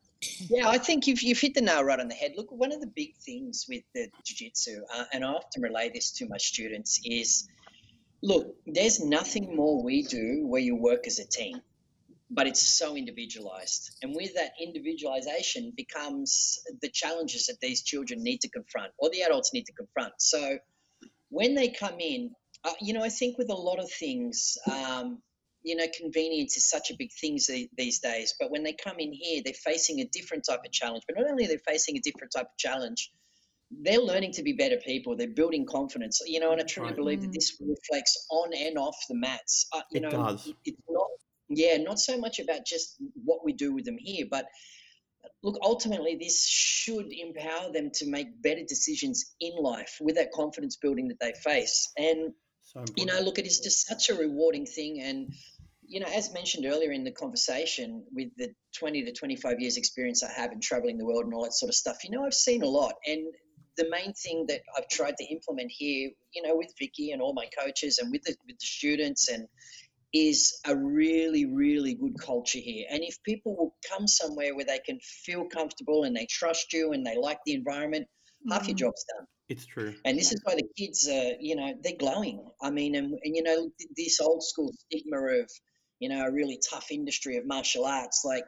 Yeah, 0.51 0.69
I 0.69 0.79
think 0.79 1.07
you've, 1.07 1.23
you've 1.23 1.41
hit 1.41 1.55
the 1.55 1.63
nail 1.63 1.83
right 1.83 1.99
on 1.99 2.09
the 2.09 2.15
head. 2.15 2.33
Look, 2.37 2.51
one 2.51 2.73
of 2.73 2.81
the 2.81 2.87
big 2.87 3.17
things 3.17 3.67
with 3.69 3.83
the 3.95 4.09
jiu-jitsu, 4.25 4.83
uh, 4.95 5.05
and 5.13 5.25
I 5.25 5.29
often 5.29 5.63
relay 5.63 5.91
this 5.93 6.13
to 6.13 6.29
my 6.29 6.37
students, 6.37 7.01
is 7.05 7.49
look, 8.23 8.55
there's 8.67 9.01
nothing 9.01 9.57
more 9.57 9.83
we 9.83 10.03
do 10.03 10.47
where 10.47 10.61
you 10.61 10.77
work 10.77 11.07
as 11.07 11.19
a 11.19 11.27
team, 11.27 11.63
but 12.31 12.47
it's 12.47 12.61
so 12.61 12.97
individualized. 12.97 13.97
And 14.03 14.15
with 14.15 14.35
that 14.35 14.53
individualization 14.61 15.73
becomes 15.75 16.59
the 16.83 16.91
challenges 16.91 17.47
that 17.47 17.61
these 17.61 17.83
children 17.83 18.23
need 18.23 18.43
to 18.43 18.51
confront 18.51 18.93
or 18.99 19.09
the 19.11 19.23
adults 19.23 19.55
need 19.55 19.67
to 19.67 19.73
confront. 19.73 20.13
So 20.19 20.59
when 21.31 21.55
they 21.55 21.69
come 21.69 21.99
in, 21.99 22.33
uh, 22.63 22.73
you 22.81 22.93
know, 22.93 23.03
I 23.03 23.09
think 23.09 23.39
with 23.39 23.49
a 23.49 23.55
lot 23.55 23.79
of 23.79 23.91
things, 23.91 24.59
um, 24.71 25.23
you 25.63 25.77
know, 25.77 25.87
convenience 25.97 26.57
is 26.57 26.69
such 26.69 26.91
a 26.91 26.97
big 26.99 27.11
thing 27.21 27.39
these 27.77 27.99
days. 28.01 28.35
But 28.39 28.51
when 28.51 28.63
they 28.63 28.73
come 28.73 28.99
in 28.99 29.13
here, 29.13 29.43
they're 29.45 29.55
facing 29.55 30.01
a 30.01 30.05
different 30.07 30.45
type 30.49 30.61
of 30.65 30.73
challenge. 30.73 31.05
But 31.07 31.19
not 31.19 31.31
only 31.31 31.45
are 31.45 31.49
they 31.49 31.59
facing 31.59 31.97
a 31.97 32.01
different 32.01 32.33
type 32.35 32.47
of 32.47 32.57
challenge, 32.59 33.13
they're 33.71 34.01
learning 34.01 34.33
to 34.33 34.43
be 34.43 34.53
better 34.53 34.79
people. 34.79 35.17
They're 35.17 35.29
building 35.29 35.67
confidence. 35.67 36.21
You 36.27 36.41
know, 36.41 36.53
and 36.53 36.61
I 36.61 36.65
truly 36.65 36.89
Right. 36.91 36.97
believe 36.97 37.21
that 37.23 37.31
Mm. 37.31 37.35
this 37.35 37.57
reflects 37.61 38.27
on 38.31 38.53
and 38.55 38.79
off 38.79 38.97
the 39.09 39.15
mats. 39.15 39.67
Uh, 39.73 39.83
you 39.93 40.01
It 40.01 40.03
know, 40.03 40.11
does. 40.11 40.47
it- 40.47 40.57
it's 40.65 40.83
not. 40.89 41.09
Yeah, 41.49 41.77
not 41.79 41.99
so 41.99 42.17
much 42.17 42.39
about 42.39 42.65
just 42.65 42.97
what 43.25 43.45
we 43.45 43.53
do 43.53 43.75
with 43.75 43.85
them 43.85 43.99
here, 43.99 44.27
but 44.31 44.47
look, 45.43 45.59
ultimately, 45.63 46.17
this 46.17 46.47
should 46.47 47.13
empower 47.13 47.73
them 47.73 47.91
to 47.95 48.07
make 48.07 48.41
better 48.41 48.63
decisions 48.65 49.35
in 49.41 49.55
life 49.57 49.99
with 50.01 50.15
that 50.17 50.33
confidence 50.33 50.77
building 50.77 51.09
that 51.09 51.19
they 51.21 51.33
face. 51.33 51.91
And 51.97 52.33
So 52.73 52.85
you 52.97 53.07
know, 53.07 53.21
look, 53.21 53.39
it 53.39 53.47
is 53.47 53.59
just 53.59 53.87
such 53.87 54.11
a 54.11 54.15
rewarding 54.15 54.65
thing. 54.65 55.01
And, 55.01 55.35
you 55.87 55.99
know, 55.99 56.07
as 56.07 56.33
mentioned 56.33 56.67
earlier 56.67 56.93
in 56.93 57.03
the 57.03 57.11
conversation, 57.11 58.05
with 58.13 58.29
the 58.37 58.51
20 58.79 59.05
to 59.05 59.13
25 59.13 59.61
years 59.61 59.77
experience 59.77 60.23
I 60.23 60.31
have 60.33 60.53
in 60.53 60.61
traveling 60.61 60.97
the 60.97 61.05
world 61.05 61.25
and 61.25 61.35
all 61.35 61.43
that 61.43 61.55
sort 61.55 61.69
of 61.69 61.75
stuff, 61.75 62.05
you 62.05 62.11
know, 62.11 62.25
I've 62.25 62.35
seen 62.35 62.63
a 62.63 62.69
lot. 62.69 62.95
And 63.07 63.27
the 63.77 63.89
main 63.91 64.13
thing 64.13 64.47
that 64.49 64.61
I've 64.77 64.89
tried 64.89 65.17
to 65.17 65.25
implement 65.25 65.73
here, 65.73 66.11
you 66.33 66.43
know, 66.43 66.55
with 66.57 66.73
Vicky 66.79 67.11
and 67.11 67.21
all 67.21 67.33
my 67.33 67.49
coaches 67.59 67.99
and 67.99 68.13
with 68.13 68.23
the, 68.23 68.37
with 68.47 68.59
the 68.59 68.67
students 68.67 69.29
and 69.29 69.49
is 70.13 70.61
a 70.67 70.77
really, 70.77 71.47
really 71.47 71.95
good 71.95 72.19
culture 72.21 72.59
here. 72.59 72.87
And 72.91 73.03
if 73.03 73.21
people 73.25 73.57
will 73.57 73.75
come 73.89 74.07
somewhere 74.07 74.55
where 74.55 74.65
they 74.65 74.81
can 74.81 75.01
feel 75.01 75.45
comfortable 75.45 76.05
and 76.05 76.15
they 76.15 76.27
trust 76.27 76.73
you 76.73 76.93
and 76.93 77.05
they 77.05 77.17
like 77.17 77.39
the 77.47 77.55
environment, 77.55 78.07
half 78.49 78.69
your 78.69 78.77
Mm. 78.77 78.81
job's 78.81 79.05
done. 79.17 79.27
It's 79.51 79.67
true. 79.67 79.95
And 80.05 80.19
this 80.19 80.33
is 80.33 80.41
why 80.45 80.55
the 80.55 80.69
kids 80.79 81.09
are, 81.09 81.33
you 81.41 81.57
know, 81.57 81.75
they're 81.83 81.97
glowing. 81.99 82.43
I 82.63 82.71
mean, 82.71 82.95
and, 82.95 83.19
and 83.23 83.37
you 83.37 83.43
know, 83.43 83.71
this 83.97 84.21
old 84.21 84.43
school 84.43 84.73
stigma 84.87 85.19
of, 85.19 85.51
you 85.99 86.09
know, 86.09 86.25
a 86.25 86.33
really 86.33 86.59
tough 86.71 86.91
industry 86.91 87.37
of 87.37 87.47
martial 87.47 87.85
arts, 87.85 88.23
like, 88.25 88.45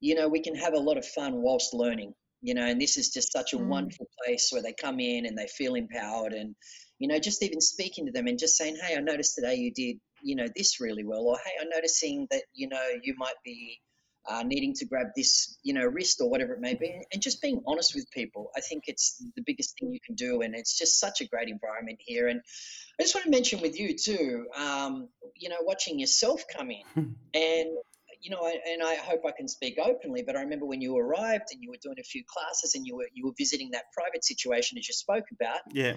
you 0.00 0.14
know, 0.14 0.28
we 0.28 0.40
can 0.40 0.54
have 0.54 0.74
a 0.74 0.78
lot 0.78 0.96
of 0.96 1.04
fun 1.04 1.42
whilst 1.42 1.74
learning, 1.74 2.14
you 2.40 2.54
know, 2.54 2.64
and 2.64 2.80
this 2.80 2.96
is 2.96 3.10
just 3.10 3.32
such 3.32 3.52
a 3.52 3.58
Mm. 3.58 3.68
wonderful 3.68 4.06
place 4.24 4.48
where 4.50 4.62
they 4.62 4.72
come 4.72 5.00
in 5.00 5.26
and 5.26 5.36
they 5.36 5.48
feel 5.48 5.74
empowered 5.74 6.32
and, 6.32 6.54
you 6.98 7.08
know, 7.08 7.18
just 7.18 7.42
even 7.42 7.60
speaking 7.60 8.06
to 8.06 8.12
them 8.12 8.26
and 8.26 8.38
just 8.38 8.56
saying, 8.56 8.76
hey, 8.80 8.96
I 8.96 9.00
noticed 9.00 9.34
today 9.34 9.56
you 9.56 9.72
did 9.72 10.00
you 10.22 10.36
know 10.36 10.46
this 10.56 10.80
really 10.80 11.04
well, 11.04 11.22
or 11.22 11.38
hey, 11.44 11.52
I'm 11.60 11.68
noticing 11.68 12.26
that 12.30 12.42
you 12.52 12.68
know 12.68 12.82
you 13.02 13.14
might 13.18 13.36
be 13.44 13.80
uh, 14.26 14.42
needing 14.42 14.74
to 14.74 14.84
grab 14.84 15.08
this, 15.16 15.58
you 15.62 15.74
know, 15.74 15.84
wrist 15.84 16.20
or 16.20 16.30
whatever 16.30 16.54
it 16.54 16.60
may 16.60 16.74
be, 16.74 17.00
and 17.12 17.22
just 17.22 17.40
being 17.42 17.62
honest 17.66 17.94
with 17.94 18.10
people. 18.10 18.50
I 18.56 18.60
think 18.60 18.84
it's 18.86 19.22
the 19.36 19.42
biggest 19.44 19.78
thing 19.78 19.92
you 19.92 20.00
can 20.04 20.14
do, 20.14 20.42
and 20.42 20.54
it's 20.54 20.78
just 20.78 20.98
such 20.98 21.20
a 21.20 21.26
great 21.26 21.48
environment 21.48 21.98
here. 22.04 22.28
And 22.28 22.40
I 22.98 23.02
just 23.02 23.14
want 23.14 23.24
to 23.24 23.30
mention 23.30 23.60
with 23.60 23.78
you 23.78 23.96
too, 23.96 24.46
um, 24.56 25.08
you 25.36 25.48
know, 25.48 25.56
watching 25.62 25.98
yourself 25.98 26.44
come 26.54 26.70
in, 26.70 27.16
and 27.34 27.68
you 28.20 28.30
know, 28.30 28.46
and 28.46 28.82
I 28.82 28.96
hope 28.96 29.20
I 29.26 29.30
can 29.30 29.48
speak 29.48 29.78
openly, 29.78 30.22
but 30.22 30.36
I 30.36 30.42
remember 30.42 30.66
when 30.66 30.80
you 30.80 30.96
arrived 30.96 31.46
and 31.52 31.62
you 31.62 31.70
were 31.70 31.78
doing 31.82 31.98
a 32.00 32.02
few 32.02 32.24
classes 32.26 32.74
and 32.74 32.86
you 32.86 32.96
were 32.96 33.08
you 33.12 33.26
were 33.26 33.34
visiting 33.38 33.70
that 33.72 33.84
private 33.92 34.24
situation 34.24 34.78
as 34.78 34.88
you 34.88 34.94
spoke 34.94 35.24
about. 35.32 35.60
Yeah. 35.72 35.96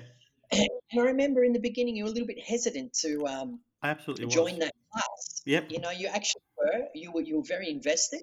And 0.52 0.68
I 0.94 1.00
remember 1.00 1.44
in 1.44 1.54
the 1.54 1.60
beginning 1.60 1.96
you 1.96 2.04
were 2.04 2.10
a 2.10 2.14
little 2.14 2.28
bit 2.28 2.44
hesitant 2.46 2.94
to 3.02 3.26
um, 3.26 3.60
I 3.82 3.90
absolutely 3.90 4.28
join 4.28 4.54
was. 4.54 4.60
that 4.60 4.74
class. 4.92 5.42
Yep. 5.46 5.72
You 5.72 5.80
know, 5.80 5.90
you 5.92 6.08
actually 6.08 6.41
were. 6.64 6.86
You 6.94 7.12
were 7.12 7.22
you 7.22 7.38
were 7.38 7.48
very 7.48 7.70
invested, 7.70 8.22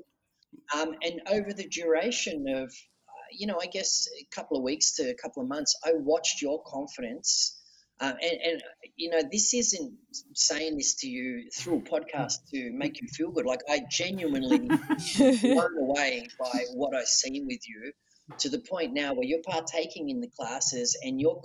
um, 0.75 0.95
and 1.02 1.21
over 1.30 1.52
the 1.52 1.68
duration 1.68 2.47
of, 2.49 2.64
uh, 2.64 3.28
you 3.33 3.47
know, 3.47 3.59
I 3.61 3.66
guess 3.66 4.09
a 4.21 4.26
couple 4.35 4.57
of 4.57 4.62
weeks 4.62 4.97
to 4.97 5.11
a 5.11 5.14
couple 5.14 5.42
of 5.42 5.49
months, 5.49 5.78
I 5.85 5.92
watched 5.95 6.42
your 6.42 6.62
confidence. 6.64 7.54
Um, 8.00 8.14
and, 8.23 8.40
and 8.45 8.62
you 8.95 9.11
know, 9.11 9.21
this 9.30 9.52
isn't 9.54 9.92
saying 10.33 10.76
this 10.76 10.95
to 10.97 11.09
you 11.09 11.50
through 11.52 11.78
a 11.78 11.80
podcast 11.80 12.35
to 12.52 12.71
make 12.73 13.00
you 13.00 13.09
feel 13.09 13.33
good. 13.33 13.45
Like 13.45 13.62
I 13.68 13.80
genuinely 13.90 14.59
blown 15.18 15.76
away 15.78 16.28
by 16.38 16.61
what 16.75 16.95
I've 16.95 17.09
seen 17.09 17.47
with 17.49 17.68
you 17.68 17.92
to 18.38 18.49
the 18.50 18.61
point 18.61 18.92
now 18.92 19.14
where 19.14 19.25
you're 19.25 19.42
partaking 19.45 20.11
in 20.11 20.21
the 20.21 20.28
classes 20.38 20.97
and 21.02 21.21
your 21.21 21.40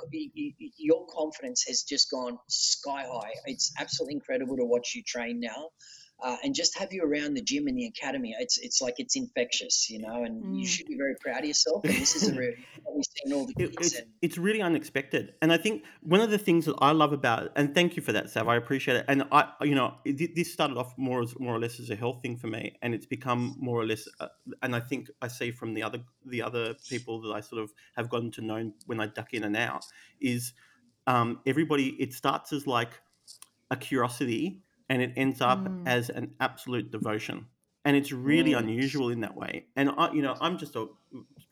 your 0.78 1.08
confidence 1.08 1.64
has 1.68 1.84
just 1.84 2.12
gone 2.12 2.38
sky 2.50 3.06
high. 3.10 3.32
It's 3.46 3.74
absolutely 3.80 4.16
incredible 4.16 4.58
to 4.58 4.66
watch 4.66 4.94
you 4.94 5.02
train 5.02 5.40
now. 5.40 5.70
Uh, 6.22 6.38
and 6.44 6.56
just 6.56 6.78
have 6.78 6.94
you 6.94 7.04
around 7.04 7.34
the 7.34 7.42
gym 7.42 7.68
and 7.68 7.78
the 7.78 7.86
academy. 7.86 8.34
It's 8.40 8.58
it's 8.58 8.82
like 8.82 8.96
it's 8.98 9.16
infectious, 9.16 9.90
you 9.90 10.00
know, 10.00 10.24
and 10.24 10.58
you 10.58 10.66
Mm. 10.66 10.70
should 10.70 10.88
be 10.88 10.96
very 10.96 11.16
proud 11.22 11.40
of 11.40 11.46
yourself. 11.46 11.84
And 11.84 11.94
this 11.96 12.16
is 12.16 12.30
a 12.30 12.34
real, 12.40 12.54
we've 12.96 13.04
seen 13.06 13.34
all 13.34 13.46
the 13.46 13.54
It, 13.58 13.72
kids 13.78 13.94
it's 13.94 14.00
and 14.00 14.08
it's 14.22 14.38
really 14.38 14.62
unexpected, 14.62 15.34
and 15.42 15.52
I 15.52 15.58
think 15.58 15.84
one 16.02 16.22
of 16.22 16.30
the 16.32 16.38
things 16.38 16.66
that 16.66 16.76
I 16.80 16.92
love 16.92 17.12
about 17.14 17.44
it, 17.44 17.52
and 17.58 17.76
thank 17.76 17.98
you 17.98 18.02
for 18.02 18.14
that, 18.14 18.30
Sav. 18.30 18.48
I 18.48 18.56
appreciate 18.56 18.98
it. 18.98 19.06
And 19.10 19.24
I, 19.32 19.50
you 19.62 19.76
know, 19.76 19.96
it, 20.06 20.34
this 20.36 20.54
started 20.54 20.78
off 20.78 20.94
more 20.98 21.22
as 21.22 21.38
more 21.40 21.54
or 21.54 21.60
less 21.60 21.80
as 21.80 21.90
a 21.90 21.96
health 21.96 22.22
thing 22.22 22.38
for 22.38 22.48
me, 22.48 22.78
and 22.82 22.94
it's 22.94 23.06
become 23.06 23.56
more 23.60 23.80
or 23.82 23.86
less. 23.86 24.08
Uh, 24.20 24.28
and 24.62 24.76
I 24.76 24.80
think 24.80 25.10
I 25.22 25.28
see 25.28 25.52
from 25.52 25.74
the 25.74 25.84
other 25.84 26.00
the 26.26 26.42
other 26.42 26.76
people 26.90 27.22
that 27.22 27.34
I 27.34 27.42
sort 27.42 27.62
of 27.64 27.74
have 27.98 28.10
gotten 28.10 28.32
to 28.32 28.42
know 28.42 28.72
when 28.86 29.00
I 29.02 29.08
duck 29.08 29.34
in 29.34 29.44
and 29.44 29.58
out 29.58 29.84
is 30.22 30.54
um, 31.06 31.40
everybody. 31.46 31.90
It 32.00 32.14
starts 32.14 32.54
as 32.54 32.66
like 32.66 32.92
a 33.70 33.76
curiosity, 33.76 34.62
and 34.94 35.02
it 35.02 35.12
ends 35.24 35.40
up 35.42 35.60
Mm. 35.66 35.88
as 35.88 36.04
an 36.20 36.26
absolute 36.48 36.88
devotion. 36.98 37.38
And 37.86 37.94
it's 38.00 38.12
really 38.14 38.52
Mm. 38.54 38.60
unusual 38.64 39.08
in 39.16 39.20
that 39.26 39.36
way. 39.44 39.54
And 39.76 39.90
I, 39.98 40.06
you 40.16 40.22
know, 40.22 40.36
I'm 40.40 40.56
just 40.64 40.76
a 40.76 40.84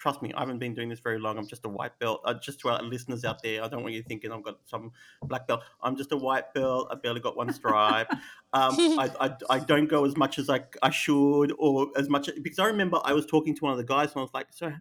trust 0.03 0.19
me, 0.23 0.29
I 0.33 0.39
haven't 0.39 0.57
been 0.65 0.73
doing 0.73 0.89
this 0.89 0.99
very 0.99 1.19
long. 1.19 1.37
I'm 1.39 1.47
just 1.47 1.63
a 1.65 1.69
white 1.69 1.95
belt. 1.99 2.21
Uh, 2.25 2.33
just 2.47 2.59
to 2.61 2.69
our 2.69 2.81
listeners 2.81 3.23
out 3.29 3.39
there, 3.43 3.63
I 3.63 3.67
don't 3.67 3.83
want 3.83 3.93
you 3.93 4.01
thinking 4.01 4.31
I've 4.31 4.41
got 4.49 4.57
some 4.65 4.91
black 5.31 5.47
belt. 5.47 5.61
I'm 5.85 5.95
just 5.95 6.11
a 6.11 6.17
white 6.27 6.47
belt. 6.55 6.87
I 6.91 6.95
barely 6.95 7.19
got 7.27 7.35
one 7.43 7.51
stripe. 7.53 8.09
Um, 8.53 8.73
I, 9.03 9.05
I, 9.25 9.27
I 9.55 9.59
don't 9.59 9.87
go 9.95 10.03
as 10.03 10.15
much 10.17 10.37
as 10.37 10.49
I, 10.49 10.59
I 10.83 10.89
should, 10.89 11.49
or 11.57 11.87
as 11.95 12.09
much 12.09 12.29
because 12.45 12.59
I 12.59 12.65
remember 12.65 12.97
I 13.11 13.13
was 13.13 13.25
talking 13.25 13.53
to 13.55 13.61
one 13.65 13.71
of 13.71 13.77
the 13.77 13.89
guys 13.95 14.09
and 14.11 14.17
I 14.17 14.23
was 14.27 14.33
like, 14.33 14.47
so 14.51 14.73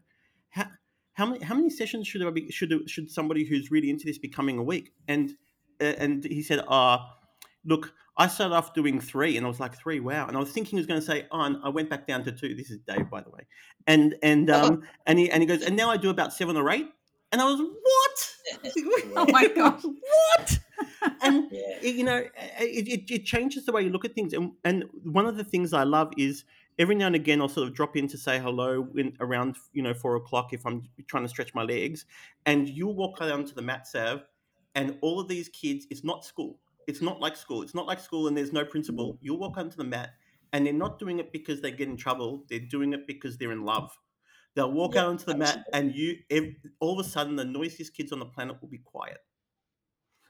how, 0.57 0.67
how 1.19 1.27
many 1.27 1.45
how 1.45 1.55
many 1.55 1.71
sessions 1.71 2.09
should 2.09 2.23
I 2.23 2.31
be 2.31 2.51
should 2.51 2.73
should 2.93 3.09
somebody 3.19 3.45
who's 3.45 3.71
really 3.71 3.89
into 3.95 4.07
this 4.07 4.19
be 4.19 4.29
coming 4.39 4.57
a 4.59 4.63
week? 4.73 4.87
And 5.07 5.27
uh, 5.81 5.95
and 6.05 6.25
he 6.25 6.43
said, 6.43 6.61
uh 6.67 6.99
look, 7.65 7.93
I 8.21 8.27
started 8.27 8.55
off 8.55 8.75
doing 8.75 9.01
three, 9.01 9.39
and 9.39 9.47
I 9.47 9.49
was 9.49 9.59
like, 9.61 9.75
three, 9.79 9.99
wow. 9.99 10.27
And 10.29 10.37
I 10.37 10.41
was 10.41 10.51
thinking 10.53 10.73
he 10.73 10.77
was 10.77 10.87
going 10.87 11.01
to 11.01 11.07
say, 11.07 11.27
oh, 11.31 11.41
and 11.41 11.57
I 11.65 11.71
went 11.71 11.89
back 11.89 12.07
down 12.07 12.23
to 12.25 12.33
two. 12.33 12.55
This 12.55 12.71
is 12.71 12.79
Dave, 12.87 13.09
by 13.09 13.23
the 13.23 13.31
way. 13.31 13.47
And 13.87 14.15
and 14.23 14.51
um 14.51 14.83
and 15.07 15.19
he 15.19 15.31
and 15.31 15.43
he 15.43 15.47
goes, 15.47 15.63
and 15.63 15.75
now 15.75 15.91
I 15.91 15.97
do 15.97 16.11
about 16.11 16.35
seven 16.35 16.55
or 16.59 16.71
eight. 16.71 16.87
And 17.33 17.41
I 17.41 17.45
was, 17.47 17.59
what? 17.61 18.37
Oh 19.17 19.27
my 19.31 19.47
gosh. 19.49 19.83
what? 19.85 20.59
And 21.23 21.49
yeah. 21.51 21.79
it- 21.81 21.95
you 21.95 22.05
know, 22.05 22.17
it, 22.19 22.89
it, 22.89 23.11
it 23.11 23.25
changes 23.25 23.65
the 23.65 23.73
way 23.73 23.83
you 23.83 23.91
look 23.91 24.05
at 24.05 24.15
things. 24.15 24.35
And, 24.35 24.53
and 24.65 24.85
one 25.05 25.27
of 25.27 25.37
the 25.39 25.45
things 25.45 25.73
I 25.73 25.85
love 25.85 26.13
is 26.19 26.45
every 26.79 26.97
now 26.97 27.07
and 27.07 27.15
again 27.17 27.41
I'll 27.41 27.49
sort 27.49 27.69
of 27.69 27.75
drop 27.75 27.97
in 27.97 28.07
to 28.09 28.19
say 28.19 28.39
hello 28.39 28.83
when 28.83 29.17
around 29.21 29.57
you 29.73 29.83
know 29.83 29.95
four 29.95 30.17
o'clock 30.17 30.53
if 30.53 30.67
I'm 30.67 30.83
trying 31.07 31.23
to 31.23 31.29
stretch 31.29 31.55
my 31.55 31.63
legs, 31.63 32.05
and 32.45 32.69
you'll 32.69 32.95
walk 32.97 33.19
down 33.19 33.47
to 33.47 33.55
the 33.55 33.63
mat 33.63 33.87
sav, 33.87 34.25
and 34.75 34.99
all 35.01 35.21
of 35.21 35.29
these 35.29 35.49
kids, 35.49 35.87
it's 35.91 36.05
not 36.05 36.25
school. 36.25 36.59
It's 36.91 37.03
not 37.03 37.21
like 37.21 37.37
school. 37.37 37.63
It's 37.63 37.75
not 37.75 37.87
like 37.87 38.01
school, 38.01 38.29
and 38.29 38.37
there's 38.37 38.53
no 38.53 38.65
principal. 38.65 39.19
You'll 39.23 39.39
walk 39.39 39.57
onto 39.57 39.77
the 39.77 39.85
mat, 39.85 40.11
and 40.53 40.67
they're 40.67 40.73
not 40.75 40.99
doing 40.99 41.19
it 41.21 41.33
because 41.33 41.63
they 41.63 41.71
get 41.73 41.89
in 41.89 41.97
trouble. 41.97 42.45
They're 42.51 42.61
doing 42.61 42.93
it 42.93 43.07
because 43.07 43.39
they're 43.39 43.53
in 43.53 43.65
love. 43.65 43.97
They'll 44.57 44.73
walk 44.73 44.97
Yeah, 44.97 45.03
out 45.03 45.09
onto 45.09 45.25
the 45.27 45.37
mat, 45.37 45.67
and 45.73 45.95
you, 45.95 46.19
all 46.81 46.99
of 46.99 47.07
a 47.07 47.09
sudden, 47.09 47.37
the 47.37 47.45
noisiest 47.45 47.95
kids 47.95 48.13
on 48.13 48.19
the 48.19 48.27
planet 48.27 48.61
will 48.61 48.69
be 48.69 48.79
quiet. 48.79 49.19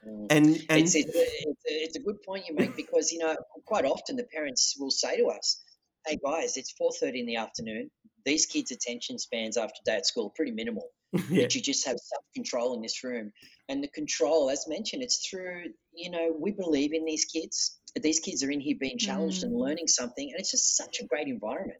Mm. 0.07 0.29
And 0.29 0.65
and 0.69 0.81
It's, 0.83 0.95
it's, 0.95 1.15
a, 1.15 1.21
it's, 1.49 1.61
it's 1.65 1.95
a 1.97 2.01
good 2.01 2.21
point 2.23 2.45
you 2.47 2.55
make 2.55 2.75
because 2.75 3.11
you 3.11 3.19
know 3.19 3.35
quite 3.65 3.85
often 3.85 4.15
the 4.15 4.23
parents 4.23 4.75
will 4.79 4.91
say 4.91 5.17
to 5.17 5.27
us, 5.27 5.63
"Hey 6.07 6.17
guys, 6.23 6.57
it's 6.57 6.71
four 6.71 6.91
thirty 6.99 7.19
in 7.19 7.25
the 7.25 7.37
afternoon. 7.37 7.91
These 8.25 8.45
kids' 8.47 8.71
attention 8.71 9.19
spans 9.19 9.57
after 9.57 9.79
day 9.85 9.97
at 9.97 10.05
school 10.05 10.27
are 10.27 10.35
pretty 10.35 10.51
minimal. 10.51 10.89
yeah, 11.29 11.43
But 11.43 11.55
you 11.55 11.61
just 11.61 11.85
have 11.85 11.97
self 11.99 12.23
control 12.35 12.73
in 12.75 12.81
this 12.81 13.03
room, 13.03 13.31
and 13.69 13.83
the 13.83 13.87
control, 13.89 14.49
as 14.49 14.65
mentioned, 14.67 15.03
it's 15.03 15.27
through 15.27 15.65
you 15.93 16.09
know 16.09 16.33
we 16.39 16.51
believe 16.51 16.93
in 16.93 17.05
these 17.05 17.25
kids. 17.25 17.77
These 18.01 18.21
kids 18.21 18.43
are 18.43 18.51
in 18.51 18.61
here 18.61 18.77
being 18.79 18.97
challenged 18.97 19.43
and 19.43 19.53
Mm. 19.53 19.59
learning 19.59 19.87
something, 19.87 20.29
and 20.31 20.39
it's 20.39 20.51
just 20.51 20.77
such 20.77 21.01
a 21.01 21.05
great 21.05 21.27
environment. 21.27 21.79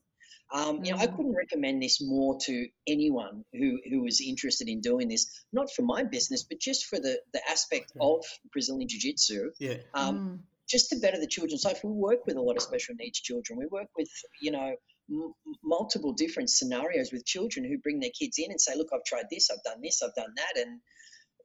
Um, 0.54 0.84
you 0.84 0.92
know, 0.92 0.98
I 1.00 1.08
Mm. 1.08 1.16
couldn't 1.16 1.36
recommend 1.36 1.82
this 1.82 2.02
more 2.02 2.38
to 2.42 2.68
anyone 2.86 3.46
who, 3.54 3.80
who 3.90 4.02
was 4.02 4.20
interested 4.20 4.68
in 4.68 4.82
doing 4.82 5.08
this, 5.08 5.46
not 5.54 5.72
for 5.72 5.84
my 5.84 6.04
business, 6.04 6.44
but 6.44 6.60
just 6.60 6.88
for 6.88 7.00
the, 7.00 7.22
the 7.32 7.42
aspect 7.50 7.94
of 8.02 8.26
Brazilian 8.52 8.90
Jiu 8.90 9.00
Jitsu, 9.00 9.52
yeah. 9.60 9.78
um, 9.94 10.20
Mm. 10.20 10.40
just 10.68 10.90
to 10.90 11.00
better 11.00 11.18
the 11.20 11.28
children's 11.28 11.64
life. 11.64 11.82
We 11.86 11.92
work 11.92 12.26
with 12.26 12.36
a 12.36 12.42
lot 12.42 12.58
of 12.58 12.62
special 12.64 12.96
needs 13.00 13.22
children. 13.22 13.58
We 13.58 13.68
work 13.68 13.88
with, 13.98 14.10
you 14.42 14.52
know, 14.52 14.76
m- 15.12 15.34
multiple 15.64 16.14
different 16.14 16.50
scenarios 16.50 17.12
with 17.12 17.26
children 17.26 17.66
who 17.66 17.78
bring 17.78 18.00
their 18.00 18.12
kids 18.18 18.38
in 18.40 18.52
and 18.52 18.60
say, 18.62 18.74
look, 18.76 18.90
I've 18.94 19.04
tried 19.06 19.26
this, 19.30 19.50
I've 19.52 19.64
done 19.64 19.82
this, 19.82 20.02
I've 20.02 20.16
done 20.16 20.34
that. 20.36 20.62
And, 20.62 20.80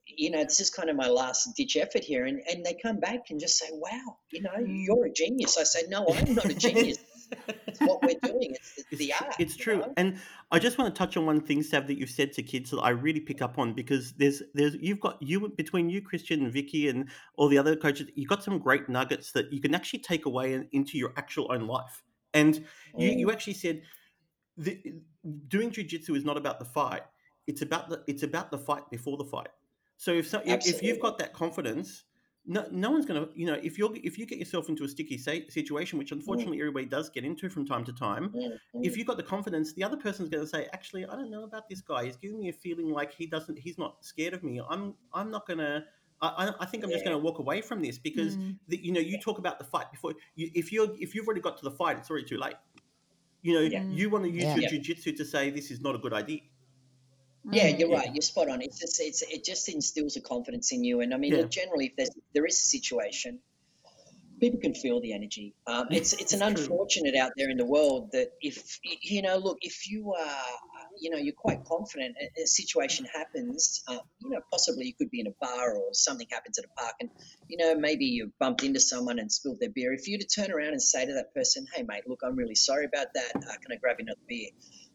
you 0.07 0.31
know, 0.31 0.43
this 0.43 0.59
is 0.59 0.69
kind 0.69 0.89
of 0.89 0.95
my 0.95 1.07
last 1.07 1.49
ditch 1.57 1.75
effort 1.77 2.03
here. 2.03 2.25
And, 2.25 2.41
and 2.49 2.65
they 2.65 2.77
come 2.81 2.99
back 2.99 3.29
and 3.29 3.39
just 3.39 3.57
say, 3.57 3.67
wow, 3.71 4.17
you 4.31 4.41
know, 4.41 4.51
Mm. 4.57 4.85
you're 4.85 5.05
a 5.05 5.11
genius. 5.11 5.57
I 5.57 5.63
say, 5.63 5.81
no, 5.89 6.07
I'm 6.07 6.33
not 6.35 6.45
a 6.45 6.53
genius. 6.55 6.97
It's 7.67 7.81
what 7.81 8.01
we're 8.03 8.15
doing. 8.23 8.55
It's 8.55 8.73
the, 8.75 8.83
It's, 8.91 8.99
the 8.99 9.13
art. 9.13 9.35
it's 9.37 9.57
true, 9.57 9.79
know? 9.79 9.93
and 9.97 10.17
I 10.49 10.59
just 10.59 10.77
want 10.77 10.95
to 10.95 10.97
touch 10.97 11.17
on 11.17 11.25
one 11.25 11.41
thing, 11.41 11.61
Sav, 11.61 11.87
that 11.87 11.97
you've 11.99 12.09
said 12.09 12.31
to 12.33 12.41
kids 12.43 12.71
that 12.71 12.77
I 12.79 12.91
really 12.91 13.19
pick 13.19 13.41
up 13.41 13.59
on 13.59 13.73
because 13.73 14.13
there's 14.13 14.41
there's 14.53 14.75
you've 14.79 15.01
got 15.01 15.21
you 15.21 15.49
between 15.49 15.89
you, 15.89 16.01
Christian 16.01 16.43
and 16.45 16.53
Vicky, 16.53 16.87
and 16.87 17.09
all 17.35 17.49
the 17.49 17.57
other 17.57 17.75
coaches, 17.75 18.07
you've 18.15 18.29
got 18.29 18.45
some 18.45 18.59
great 18.59 18.87
nuggets 18.87 19.33
that 19.33 19.51
you 19.51 19.59
can 19.59 19.75
actually 19.75 19.99
take 19.99 20.25
away 20.25 20.53
in, 20.53 20.69
into 20.71 20.97
your 20.97 21.11
actual 21.17 21.51
own 21.51 21.67
life. 21.67 22.01
And 22.39 22.55
you 22.97 23.09
you 23.19 23.27
Mm. 23.27 23.33
actually 23.33 23.53
said 23.55 23.81
the, 24.57 24.73
doing 25.47 25.71
jujitsu 25.71 26.15
is 26.15 26.25
not 26.25 26.37
about 26.37 26.59
the 26.59 26.65
fight; 26.65 27.03
it's 27.47 27.61
about 27.61 27.89
the 27.89 28.03
it's 28.07 28.23
about 28.23 28.51
the 28.51 28.57
fight 28.57 28.89
before 28.91 29.17
the 29.17 29.25
fight. 29.25 29.49
So 29.97 30.11
if 30.13 30.27
so, 30.27 30.41
if, 30.45 30.65
if 30.67 30.83
you've 30.83 30.99
got 30.99 31.17
that 31.19 31.33
confidence. 31.33 32.03
No, 32.49 32.65
no 32.71 32.91
one's 32.91 33.05
gonna, 33.05 33.27
you 33.35 33.45
know, 33.45 33.59
if 33.61 33.77
you're 33.77 33.93
if 34.09 34.17
you 34.17 34.25
get 34.25 34.37
yourself 34.39 34.69
into 34.69 34.85
a 34.85 34.87
sticky 34.87 35.17
situation, 35.17 35.99
which 35.99 36.13
unfortunately 36.13 36.59
everybody 36.61 36.85
does 36.85 37.09
get 37.09 37.25
into 37.25 37.49
from 37.49 37.65
time 37.65 37.83
to 37.83 37.91
time, 37.91 38.25
Mm, 38.29 38.59
if 38.81 38.93
mm. 38.93 38.97
you've 38.97 39.07
got 39.11 39.17
the 39.17 39.23
confidence, 39.23 39.73
the 39.73 39.83
other 39.83 39.97
person's 39.97 40.29
going 40.29 40.43
to 40.45 40.49
say, 40.49 40.61
"Actually, 40.71 41.03
I 41.05 41.13
don't 41.17 41.29
know 41.29 41.43
about 41.43 41.67
this 41.67 41.81
guy. 41.81 42.05
He's 42.05 42.15
giving 42.15 42.39
me 42.39 42.47
a 42.47 42.53
feeling 42.53 42.89
like 42.99 43.11
he 43.13 43.25
doesn't. 43.27 43.59
He's 43.59 43.77
not 43.77 44.05
scared 44.05 44.33
of 44.33 44.43
me. 44.43 44.61
I'm. 44.73 44.95
I'm 45.13 45.29
not 45.29 45.45
going 45.45 45.59
to. 45.59 45.83
I, 46.21 46.27
I- 46.47 46.53
I 46.61 46.65
think 46.65 46.83
I'm 46.83 46.89
just 46.89 47.03
Yeah. 47.03 47.11
going 47.11 47.19
to 47.21 47.23
walk 47.25 47.39
away 47.39 47.61
from 47.61 47.81
this 47.81 47.97
because 47.97 48.35
Mm. 48.35 48.57
the, 48.67 48.77
you 48.77 48.91
know 48.91 48.99
you 48.99 49.19
talk 49.19 49.37
about 49.37 49.59
the 49.59 49.65
fight 49.65 49.91
before. 49.91 50.13
You, 50.35 50.49
if 50.55 50.71
you're 50.71 50.95
if 50.99 51.13
you've 51.15 51.27
already 51.27 51.41
got 51.41 51.57
to 51.57 51.63
the 51.63 51.71
fight, 51.71 51.97
it's 51.97 52.09
already 52.09 52.25
too 52.27 52.37
late. 52.37 52.55
You 53.43 53.53
know, 53.53 53.61
Yeah. 53.61 53.83
you 53.83 54.09
want 54.09 54.25
to 54.25 54.31
use 54.31 54.43
Yeah. 54.43 54.55
your 54.55 54.71
Yeah. 54.71 54.79
jujitsu 54.79 55.15
to 55.17 55.25
say 55.25 55.49
this 55.51 55.69
is 55.71 55.79
not 55.81 55.95
a 55.95 55.99
good 55.99 56.13
idea. 56.13 56.41
Yeah, 57.51 57.69
Mm. 57.69 57.79
you're 57.79 57.89
Yeah. 57.89 57.97
right. 57.97 58.13
You're 58.13 58.21
spot 58.21 58.49
on. 58.49 58.61
It's 58.61 58.79
just, 58.79 58.99
it's 58.99 59.21
it 59.21 59.43
just 59.43 59.69
instills 59.69 60.15
a 60.17 60.21
confidence 60.21 60.71
in 60.71 60.83
you. 60.83 61.01
And 61.01 61.13
I 61.13 61.17
mean, 61.17 61.33
Yeah. 61.33 61.41
look, 61.41 61.51
generally, 61.51 61.87
if 61.87 61.95
there's 61.95 62.09
there 62.33 62.45
is 62.45 62.55
a 62.57 62.65
situation, 62.77 63.39
people 64.39 64.59
can 64.59 64.73
feel 64.73 64.99
the 65.01 65.13
energy. 65.13 65.53
Um, 65.67 65.87
it's 65.91 66.13
it's 66.13 66.33
an 66.33 66.41
unfortunate 66.41 67.15
out 67.15 67.31
there 67.37 67.49
in 67.49 67.57
the 67.57 67.65
world 67.65 68.11
that 68.13 68.33
if 68.41 68.79
you 68.83 69.21
know, 69.21 69.37
look, 69.37 69.59
if 69.61 69.89
you 69.89 70.13
are, 70.13 70.43
you 70.99 71.09
know, 71.09 71.17
you're 71.17 71.33
quite 71.33 71.63
confident, 71.65 72.15
a, 72.21 72.43
a 72.43 72.47
situation 72.47 73.05
happens. 73.13 73.83
Uh, 73.87 73.99
you 74.19 74.29
know, 74.29 74.39
possibly 74.51 74.85
you 74.85 74.93
could 74.93 75.09
be 75.09 75.19
in 75.19 75.27
a 75.27 75.33
bar 75.39 75.75
or 75.75 75.93
something 75.93 76.27
happens 76.31 76.57
at 76.57 76.65
a 76.65 76.79
park, 76.79 76.95
and 76.99 77.09
you 77.47 77.57
know, 77.57 77.75
maybe 77.75 78.05
you've 78.05 78.37
bumped 78.39 78.63
into 78.63 78.79
someone 78.79 79.19
and 79.19 79.31
spilled 79.31 79.59
their 79.59 79.69
beer. 79.69 79.93
If 79.93 80.07
you 80.07 80.17
to 80.17 80.25
turn 80.25 80.51
around 80.51 80.69
and 80.69 80.81
say 80.81 81.05
to 81.05 81.13
that 81.13 81.33
person, 81.33 81.65
"Hey, 81.73 81.83
mate, 81.83 82.03
look, 82.07 82.21
I'm 82.23 82.35
really 82.35 82.55
sorry 82.55 82.85
about 82.85 83.07
that. 83.13 83.31
Uh, 83.35 83.57
can 83.61 83.71
I 83.71 83.75
grab 83.75 83.97
you 83.99 84.05
another 84.05 84.19
beer?" 84.27 84.49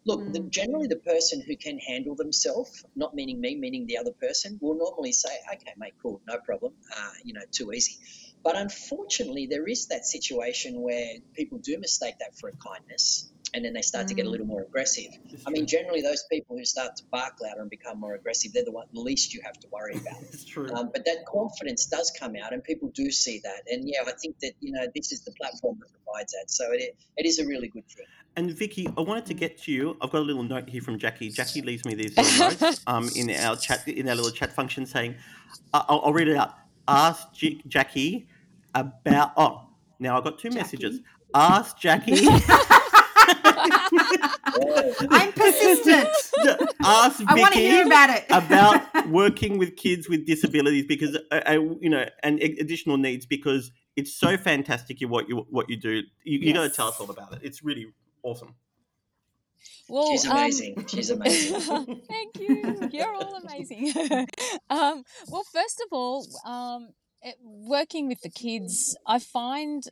Look, 0.05 0.33
the, 0.33 0.41
Mm. 0.41 0.51
generally 0.51 0.89
the 0.89 0.97
person 0.97 1.41
who 1.47 1.57
can 1.57 1.79
handle 1.79 2.17
themselves, 2.17 2.85
not 2.97 3.15
meaning 3.15 3.41
me, 3.41 3.55
meaning 3.55 3.87
the 3.87 3.99
other 3.99 4.13
person, 4.13 4.59
will 4.61 4.75
normally 4.75 5.13
say, 5.13 5.31
"Okay, 5.55 5.73
mate, 5.77 5.95
cool, 6.03 6.21
no 6.27 6.39
problem. 6.39 6.75
Uh, 6.95 7.13
you 7.25 7.35
know, 7.35 7.43
too 7.53 7.73
easy." 7.73 7.97
But 8.43 8.57
unfortunately, 8.57 9.47
there 9.47 9.69
is 9.69 9.87
that 9.87 10.05
situation 10.05 10.81
where 10.83 11.19
people 11.35 11.59
do 11.59 11.79
mistake 11.79 12.17
that 12.19 12.37
for 12.39 12.49
a 12.49 12.57
kindness 12.57 13.33
and 13.55 13.65
then 13.65 13.73
they 13.75 13.83
start 13.83 14.09
to 14.09 14.15
get 14.15 14.25
a 14.25 14.29
Mm. 14.29 14.33
little 14.33 14.47
more 14.47 14.63
aggressive. 14.63 15.11
I 15.47 15.51
mean, 15.51 15.67
generally, 15.67 16.01
those 16.01 16.25
people 16.31 16.57
who 16.57 16.65
start 16.65 16.97
to 16.97 17.05
bark 17.11 17.35
louder 17.43 17.61
and 17.61 17.69
become 17.71 18.01
more 18.01 18.15
aggressive, 18.15 18.53
they're 18.53 18.65
the 18.65 18.73
one, 18.73 18.87
least 18.93 19.35
you 19.35 19.41
have 19.45 19.59
to 19.61 19.69
worry 19.71 19.95
about. 19.97 20.21
It's 20.33 20.45
true. 20.45 20.69
Um, 20.75 20.91
but 20.93 21.05
that 21.05 21.25
confidence 21.27 21.87
does 21.87 22.11
come 22.19 22.35
out, 22.43 22.53
and 22.53 22.63
people 22.65 22.91
do 22.95 23.11
see 23.11 23.41
that. 23.45 23.63
And 23.71 23.89
yeah, 23.89 24.01
I 24.07 24.13
think 24.23 24.39
that 24.41 24.53
you 24.61 24.73
know 24.73 24.87
this 24.95 25.13
is 25.13 25.23
the 25.25 25.33
platform 25.33 25.79
that 25.81 25.89
provides 26.05 26.33
that. 26.33 26.51
So 26.51 26.65
it, 26.73 26.97
it 27.17 27.27
is 27.27 27.39
a 27.39 27.47
really 27.47 27.69
good 27.69 27.87
thing. 27.89 28.07
And 28.37 28.51
Vicky, 28.51 28.89
I 28.97 29.03
wanted 29.03 29.27
to 29.27 29.35
get 29.35 29.59
to 29.65 29.73
you. 29.73 29.97
I've 30.01 30.11
got 30.11 30.21
a 30.21 30.25
little 30.31 30.43
note 30.43 30.67
here 30.69 30.81
from 30.81 30.99
Jackie. 30.99 31.29
Jackie 31.29 31.61
leaves 31.61 31.85
me 31.85 31.95
these 31.95 32.17
little 32.17 32.49
notes 32.49 32.81
um, 32.87 33.11
in 33.15 33.31
our 33.31 33.57
chat 33.57 33.87
in 33.87 34.09
our 34.09 34.15
little 34.15 34.31
chat 34.31 34.53
function 34.55 34.87
saying, 34.87 35.17
I- 35.75 35.85
"I'll, 35.89 36.01
I'll 36.07 36.13
read 36.15 36.29
it 36.29 36.37
out. 36.37 36.55
Ask 36.89 37.33
J- 37.35 37.61
Jackie 37.69 38.29
about." 38.75 39.33
Oh, 39.37 39.69
now 40.01 40.17
I've 40.17 40.25
got 40.25 40.39
two 40.39 40.49
messages. 40.51 41.01
Ask 41.35 41.79
Jackie. 41.79 42.27
I'm 45.11 45.33
persistent. 45.33 46.09
ask 46.83 47.19
Vicky 47.19 47.29
I 47.29 47.35
want 47.35 47.55
to 47.55 47.61
hear 47.61 47.87
about 47.87 48.11
it. 48.11 48.25
about 48.31 49.09
working 49.09 49.59
with 49.59 49.77
kids 49.77 50.09
with 50.09 50.27
disabilities 50.27 50.87
because 50.87 51.17
uh, 51.31 51.41
uh, 51.47 51.53
you 51.81 51.91
know 51.91 52.07
and 52.23 52.41
additional 52.41 52.97
needs 52.97 53.27
because 53.27 53.71
it's 53.97 54.15
so 54.15 54.37
fantastic 54.37 55.01
you 55.01 55.09
what 55.09 55.29
you 55.29 55.47
what 55.51 55.69
you 55.69 55.77
do. 55.77 56.03
You, 56.25 56.39
you 56.39 56.55
got 56.55 56.63
to 56.63 56.71
tell 56.71 56.89
us 56.89 57.01
all 57.01 57.11
about 57.11 57.33
it. 57.35 57.41
It's 57.43 57.63
really 57.63 57.87
awesome. 58.23 58.55
Well, 59.89 60.11
she's 60.11 60.27
um, 60.27 60.37
amazing. 60.37 60.87
She's 60.87 61.11
amazing. 61.11 61.61
Thank 62.09 62.39
you. 62.39 62.89
You're 62.91 63.15
all 63.15 63.37
amazing. 63.45 63.93
um, 64.71 65.05
well, 65.29 65.45
first 65.53 65.81
of 65.81 65.89
all, 65.93 66.27
um, 66.47 66.89
working 67.43 68.09
with 68.09 68.21
the 68.23 68.31
kids, 68.31 68.97
I 69.07 69.19
find, 69.19 69.85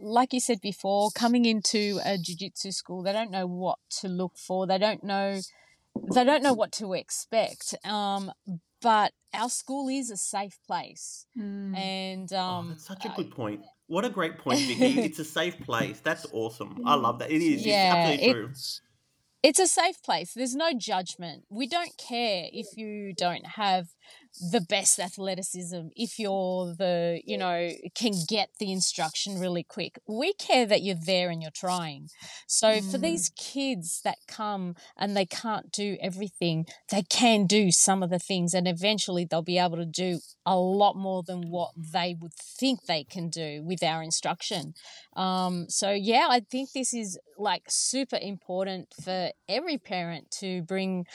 like 0.00 0.32
you 0.32 0.40
said 0.40 0.60
before, 0.60 1.10
coming 1.14 1.44
into 1.44 2.00
a 2.04 2.16
jiu-jitsu 2.18 2.72
school, 2.72 3.02
they 3.02 3.12
don't 3.12 3.30
know 3.30 3.46
what 3.46 3.78
to 4.00 4.08
look 4.08 4.36
for. 4.38 4.66
They 4.66 4.78
don't 4.78 5.04
know, 5.04 5.40
they 6.14 6.24
don't 6.24 6.42
know 6.42 6.52
what 6.54 6.72
to 6.72 6.92
expect. 6.94 7.74
Um, 7.84 8.32
but 8.82 9.12
our 9.34 9.48
school 9.48 9.88
is 9.88 10.10
a 10.10 10.16
safe 10.16 10.58
place, 10.66 11.26
Mm. 11.38 11.76
and 11.76 12.32
oh, 12.32 12.38
um, 12.38 12.68
that's 12.70 12.86
such 12.86 13.04
a 13.04 13.08
uh, 13.10 13.14
good 13.16 13.30
point. 13.30 13.60
What 13.86 14.04
a 14.04 14.10
great 14.10 14.38
point, 14.38 14.60
Vicky. 14.60 15.00
it's 15.08 15.18
a 15.18 15.24
safe 15.24 15.58
place. 15.60 16.00
That's 16.00 16.26
awesome. 16.32 16.82
I 16.86 16.94
love 16.94 17.18
that. 17.20 17.30
It 17.30 17.42
is. 17.42 17.64
Yeah, 17.64 18.08
it's 18.08 18.22
absolutely 18.22 18.32
true. 18.32 18.52
it's 19.42 19.58
a 19.60 19.66
safe 19.66 20.02
place. 20.02 20.32
There's 20.34 20.54
no 20.54 20.72
judgment. 20.76 21.44
We 21.48 21.66
don't 21.68 21.96
care 21.96 22.46
if 22.52 22.66
you 22.76 23.12
don't 23.16 23.46
have 23.46 23.88
the 24.38 24.60
best 24.60 24.98
athleticism, 24.98 25.88
if 25.96 26.18
you're 26.18 26.74
the, 26.74 27.20
you 27.24 27.38
know, 27.38 27.70
can 27.94 28.12
get 28.28 28.50
the 28.58 28.70
instruction 28.72 29.38
really 29.40 29.62
quick. 29.62 29.98
We 30.06 30.34
care 30.34 30.66
that 30.66 30.82
you're 30.82 30.94
there 31.06 31.30
and 31.30 31.40
you're 31.42 31.50
trying. 31.50 32.08
So 32.46 32.80
for 32.82 32.98
Mm. 32.98 33.02
these 33.02 33.30
kids 33.36 34.00
that 34.04 34.18
come 34.28 34.74
and 34.96 35.16
they 35.16 35.26
can't 35.26 35.70
do 35.72 35.96
everything, 36.00 36.66
they 36.90 37.02
can 37.02 37.46
do 37.46 37.70
some 37.70 38.02
of 38.02 38.10
the 38.10 38.18
things 38.18 38.54
and 38.54 38.68
eventually 38.68 39.24
they'll 39.24 39.42
be 39.42 39.58
able 39.58 39.76
to 39.76 39.86
do 39.86 40.20
a 40.44 40.56
lot 40.56 40.96
more 40.96 41.22
than 41.22 41.50
what 41.50 41.72
they 41.76 42.14
would 42.18 42.34
think 42.34 42.84
they 42.84 43.04
can 43.04 43.28
do 43.28 43.62
with 43.64 43.82
our 43.82 44.02
instruction. 44.02 44.74
Um, 45.14 45.66
so 45.68 45.90
yeah, 45.90 46.26
I 46.30 46.40
think 46.40 46.70
this 46.72 46.92
is 46.94 47.18
like 47.38 47.62
super 47.68 48.18
important 48.20 48.88
for 49.02 49.30
every 49.48 49.78
parent 49.78 50.30
to 50.40 50.62
bring 50.62 51.06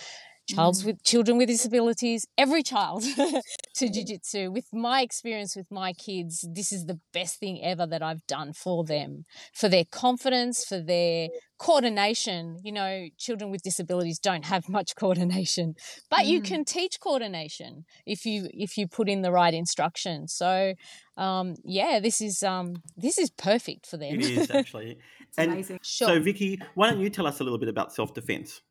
childs 0.55 0.83
Mm. 0.83 0.85
with 0.85 1.03
children 1.03 1.37
with 1.37 1.47
disabilities, 1.47 2.25
every 2.37 2.63
child 2.63 3.03
to 3.75 3.89
jiu-jitsu. 3.89 4.51
With 4.51 4.67
my 4.73 5.01
experience 5.01 5.55
with 5.55 5.69
my 5.71 5.93
kids, 5.93 6.45
this 6.53 6.71
is 6.71 6.85
the 6.85 6.99
best 7.13 7.39
thing 7.39 7.63
ever 7.63 7.85
that 7.87 8.01
I've 8.01 8.25
done 8.27 8.53
for 8.53 8.83
them, 8.83 9.25
for 9.53 9.69
their 9.69 9.85
confidence, 9.85 10.65
for 10.65 10.79
their 10.79 11.29
coordination. 11.57 12.59
You 12.63 12.71
know, 12.71 13.07
children 13.17 13.51
with 13.51 13.61
disabilities 13.63 14.19
don't 14.19 14.45
have 14.45 14.67
much 14.77 14.95
coordination, 14.95 15.75
but 16.09 16.25
you 16.27 16.41
Mm. 16.41 16.45
can 16.45 16.65
teach 16.65 16.99
coordination 16.99 17.85
if 18.05 18.25
you 18.25 18.47
if 18.53 18.77
you 18.77 18.87
put 18.87 19.09
in 19.09 19.21
the 19.21 19.31
right 19.31 19.53
instruction. 19.53 20.27
So 20.27 20.73
um, 21.17 21.55
yeah, 21.63 21.99
this 21.99 22.21
is 22.21 22.43
um, 22.43 22.81
this 22.97 23.17
is 23.17 23.29
perfect 23.31 23.85
for 23.87 23.97
them. 23.97 24.15
It 24.15 24.21
is 24.21 24.49
actually. 24.51 24.97
And 25.37 25.51
amazing. 25.53 25.77
so, 25.81 26.19
Vicky, 26.19 26.59
why 26.75 26.89
don't 26.91 26.99
you 26.99 27.09
tell 27.09 27.25
us 27.25 27.39
a 27.39 27.43
little 27.43 27.59
bit 27.59 27.69
about 27.69 27.93
self 27.93 28.13
defense 28.13 28.61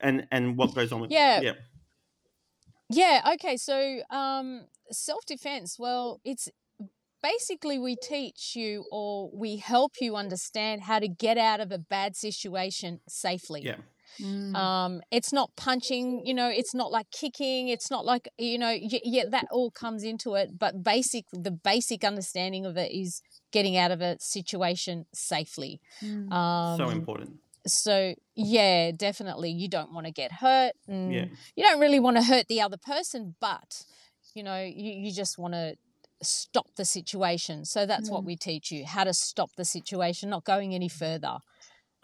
and 0.00 0.26
and 0.30 0.56
what 0.56 0.74
goes 0.74 0.92
on 0.92 1.00
with 1.00 1.10
Yeah. 1.10 1.40
yeah. 1.40 1.52
Yeah, 2.90 3.32
okay. 3.34 3.56
So, 3.56 4.00
um, 4.10 4.66
self 4.90 5.26
defense, 5.26 5.78
well, 5.78 6.20
it's 6.24 6.48
basically 7.22 7.78
we 7.78 7.96
teach 7.96 8.54
you 8.54 8.84
or 8.90 9.30
we 9.32 9.56
help 9.56 9.92
you 10.00 10.16
understand 10.16 10.82
how 10.82 10.98
to 10.98 11.08
get 11.08 11.36
out 11.36 11.60
of 11.60 11.70
a 11.72 11.78
bad 11.78 12.16
situation 12.16 13.00
safely. 13.08 13.62
Yeah. 13.62 13.76
Mm. 14.20 14.54
Um, 14.56 15.00
it's 15.10 15.32
not 15.32 15.54
punching, 15.56 16.22
you 16.24 16.32
know, 16.32 16.48
it's 16.48 16.74
not 16.74 16.90
like 16.90 17.10
kicking, 17.10 17.68
it's 17.68 17.90
not 17.90 18.06
like, 18.06 18.28
you 18.38 18.58
know, 18.58 18.68
y- 18.68 19.00
yeah, 19.04 19.24
that 19.30 19.46
all 19.50 19.70
comes 19.70 20.02
into 20.02 20.34
it. 20.34 20.58
But 20.58 20.82
basic, 20.82 21.26
the 21.32 21.50
basic 21.50 22.04
understanding 22.04 22.64
of 22.64 22.76
it 22.76 22.90
is 22.90 23.20
getting 23.52 23.76
out 23.76 23.90
of 23.90 24.00
a 24.00 24.16
situation 24.18 25.06
safely. 25.12 25.80
Mm. 26.02 26.32
Um, 26.32 26.78
so 26.78 26.88
important. 26.88 27.34
So 27.68 28.14
yeah, 28.34 28.90
definitely, 28.92 29.50
you 29.50 29.68
don't 29.68 29.92
want 29.92 30.06
to 30.06 30.12
get 30.12 30.32
hurt. 30.32 30.72
And 30.86 31.12
Yeah. 31.12 31.24
you 31.56 31.64
don't 31.64 31.80
really 31.80 32.00
want 32.00 32.16
to 32.16 32.22
hurt 32.22 32.46
the 32.48 32.60
other 32.60 32.76
person, 32.76 33.34
but 33.40 33.84
you 34.34 34.42
know, 34.42 34.62
you, 34.62 34.92
you 34.92 35.12
just 35.12 35.38
want 35.38 35.54
to 35.54 35.76
stop 36.22 36.66
the 36.76 36.84
situation. 36.84 37.64
So 37.64 37.86
that's 37.86 38.10
what 38.10 38.22
Mm. 38.22 38.26
we 38.26 38.36
teach 38.36 38.70
you 38.70 38.84
how 38.84 39.04
to 39.04 39.14
stop 39.14 39.50
the 39.56 39.64
situation, 39.64 40.30
not 40.30 40.44
going 40.44 40.74
any 40.74 40.88
further. 40.88 41.38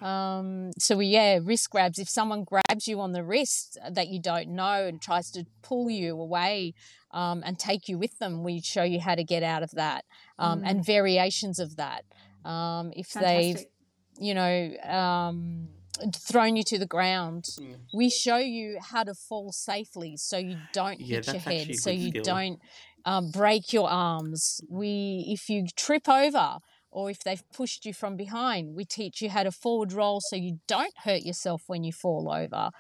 Um, 0.00 0.72
so 0.78 0.96
we, 0.96 1.06
yeah, 1.06 1.38
wrist 1.42 1.70
grabs. 1.70 1.98
If 1.98 2.08
someone 2.08 2.44
grabs 2.44 2.88
you 2.88 3.00
on 3.00 3.12
the 3.12 3.22
wrist 3.22 3.78
that 3.88 4.08
you 4.08 4.20
don't 4.20 4.48
know 4.48 4.86
and 4.86 5.00
tries 5.00 5.30
to 5.32 5.44
pull 5.62 5.88
you 5.88 6.20
away 6.20 6.74
um, 7.12 7.42
and 7.46 7.58
take 7.58 7.88
you 7.88 7.96
with 7.98 8.18
them, 8.18 8.42
we 8.42 8.60
show 8.60 8.82
you 8.82 9.00
how 9.00 9.14
to 9.14 9.24
get 9.24 9.42
out 9.42 9.62
of 9.62 9.70
that 9.72 10.04
um, 10.38 10.60
Mm. 10.60 10.70
and 10.70 10.84
variations 10.84 11.58
of 11.58 11.76
that. 11.76 12.04
Um, 12.44 12.92
if 12.94 13.12
they've 13.12 13.54
Fantastic. 13.54 13.70
You 14.18 14.34
know, 14.34 14.70
um, 14.84 15.68
thrown 16.14 16.56
you 16.56 16.62
to 16.64 16.78
the 16.78 16.86
ground. 16.86 17.44
Mm. 17.60 17.76
We 17.92 18.10
show 18.10 18.38
you 18.38 18.78
how 18.80 19.04
to 19.04 19.14
fall 19.14 19.52
safely 19.52 20.16
so 20.16 20.36
you 20.36 20.56
don't 20.72 21.00
Yeah, 21.00 21.16
hit 21.16 21.26
your 21.28 21.40
head, 21.40 21.74
so 21.76 21.90
you 21.90 22.10
skill. 22.10 22.24
don't 22.24 22.58
um, 23.04 23.30
break 23.30 23.72
your 23.72 23.88
arms. 23.88 24.60
We, 24.68 25.26
if 25.28 25.48
you 25.48 25.66
trip 25.76 26.08
over 26.08 26.58
or 26.90 27.10
if 27.10 27.20
they've 27.20 27.42
pushed 27.52 27.84
you 27.84 27.92
from 27.92 28.16
behind, 28.16 28.74
we 28.74 28.84
teach 28.84 29.20
you 29.20 29.28
how 29.30 29.42
to 29.42 29.52
forward 29.52 29.92
roll 29.92 30.20
so 30.20 30.36
you 30.36 30.58
don't 30.66 30.94
hurt 31.04 31.22
yourself 31.22 31.62
when 31.66 31.84
you 31.84 31.92
fall 31.92 32.30
over. 32.32 32.70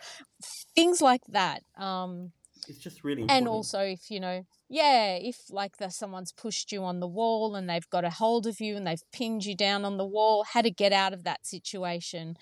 Things 0.74 1.00
like 1.00 1.22
that. 1.28 1.62
Um, 1.76 2.32
It's 2.68 2.78
just 2.78 3.04
really 3.04 3.22
important. 3.22 3.38
and 3.38 3.48
also 3.48 3.80
if 3.80 4.10
you 4.10 4.20
know 4.20 4.44
yeah 4.68 5.14
if 5.14 5.36
like 5.50 5.76
the 5.78 5.88
someone's 5.90 6.32
pushed 6.32 6.72
you 6.72 6.82
on 6.82 7.00
the 7.00 7.06
wall 7.08 7.54
and 7.54 7.68
they've 7.68 7.88
got 7.90 8.04
a 8.04 8.10
hold 8.10 8.46
of 8.46 8.60
you 8.60 8.76
and 8.76 8.86
they've 8.86 9.02
pinned 9.12 9.44
you 9.44 9.54
down 9.56 9.84
on 9.84 9.96
the 9.96 10.06
wall 10.06 10.44
how 10.52 10.62
to 10.62 10.70
get 10.70 10.92
out 10.92 11.12
of 11.12 11.24
that 11.24 11.46
situation 11.46 12.34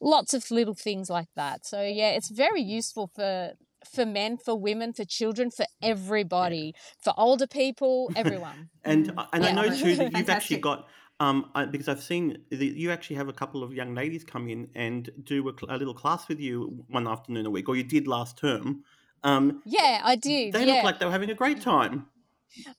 lots 0.00 0.34
of 0.34 0.50
little 0.50 0.74
things 0.74 1.10
like 1.10 1.28
that 1.34 1.66
so 1.66 1.82
yeah 1.82 2.10
it's 2.10 2.30
very 2.30 2.62
useful 2.62 3.10
for 3.14 3.52
for 3.84 4.04
men 4.06 4.36
for 4.36 4.58
women 4.58 4.92
for 4.92 5.04
children 5.04 5.50
for 5.50 5.64
everybody 5.82 6.72
for 7.02 7.12
older 7.16 7.46
people 7.46 8.10
everyone 8.14 8.70
and 8.84 9.06
Mm. 9.08 9.28
and 9.32 9.46
I 9.46 9.50
know 9.52 9.70
too 9.70 9.96
that 9.96 10.12
you've 10.12 10.30
actually 10.30 10.58
got 10.58 10.88
um 11.20 11.50
I, 11.54 11.64
because 11.66 11.88
I've 11.88 12.02
seen 12.02 12.44
that 12.50 12.60
you 12.62 12.90
actually 12.90 13.16
have 13.16 13.28
a 13.28 13.32
couple 13.32 13.62
of 13.62 13.72
young 13.74 13.94
ladies 13.94 14.24
come 14.24 14.48
in 14.48 14.70
and 14.74 15.10
do 15.24 15.48
a, 15.48 15.52
a 15.68 15.76
little 15.76 15.94
class 15.94 16.28
with 16.28 16.40
you 16.40 16.84
one 16.88 17.06
afternoon 17.08 17.46
a 17.46 17.50
week, 17.50 17.68
or 17.68 17.76
you 17.76 17.84
did 17.84 18.06
last 18.06 18.36
term. 18.38 18.84
Um, 19.24 19.62
yeah 19.64 20.00
i 20.04 20.14
did 20.16 20.54
they 20.54 20.64
yeah 20.64 20.74
look 20.74 20.84
like 20.84 20.98
they 20.98 21.06
were 21.06 21.12
having 21.12 21.30
a 21.30 21.34
great 21.34 21.60
time. 21.60 22.06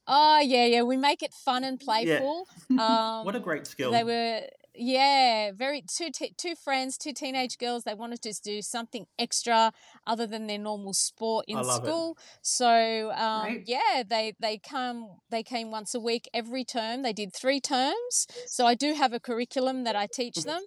oh 0.08 0.40
yeah 0.40 0.66
yeah 0.66 0.82
we 0.84 0.98
make 0.98 1.22
it 1.22 1.34
fun 1.34 1.64
and 1.64 1.80
playful 1.80 2.46
um 2.70 2.80
What 3.26 3.36
a 3.36 3.40
great 3.40 3.68
skill! 3.68 3.92
They 3.92 4.04
were 4.04 4.42
yeah, 4.82 5.52
very 5.52 5.82
two 5.82 6.10
te- 6.10 6.34
two 6.38 6.56
friends, 6.56 6.98
two 6.98 7.12
teenage 7.12 7.58
girls. 7.58 7.84
They 7.84 7.94
wanted 7.96 8.22
to 8.22 8.34
do 8.42 8.62
something 8.62 9.08
extra 9.18 9.74
other 10.08 10.26
than 10.26 10.48
their 10.48 10.58
normal 10.58 10.94
sport 10.94 11.46
in 11.50 11.58
I 11.58 11.62
love 11.62 11.84
it. 11.84 11.88
school. 11.88 12.18
So 12.42 13.12
um, 13.12 13.44
Right. 13.44 13.64
yeah, 13.66 14.04
they 14.08 14.36
they 14.40 14.58
come 14.58 15.18
they 15.32 15.44
came 15.44 15.70
once 15.70 15.94
a 15.94 16.00
week 16.00 16.30
every 16.34 16.64
term. 16.64 17.02
They 17.02 17.12
did 17.14 17.34
three 17.34 17.60
terms. 17.60 18.26
So 18.46 18.66
I 18.66 18.74
do 18.76 18.94
have 18.94 19.12
a 19.12 19.20
curriculum 19.20 19.84
that 19.84 19.96
I 19.98 20.08
teach 20.08 20.44
them. 20.44 20.62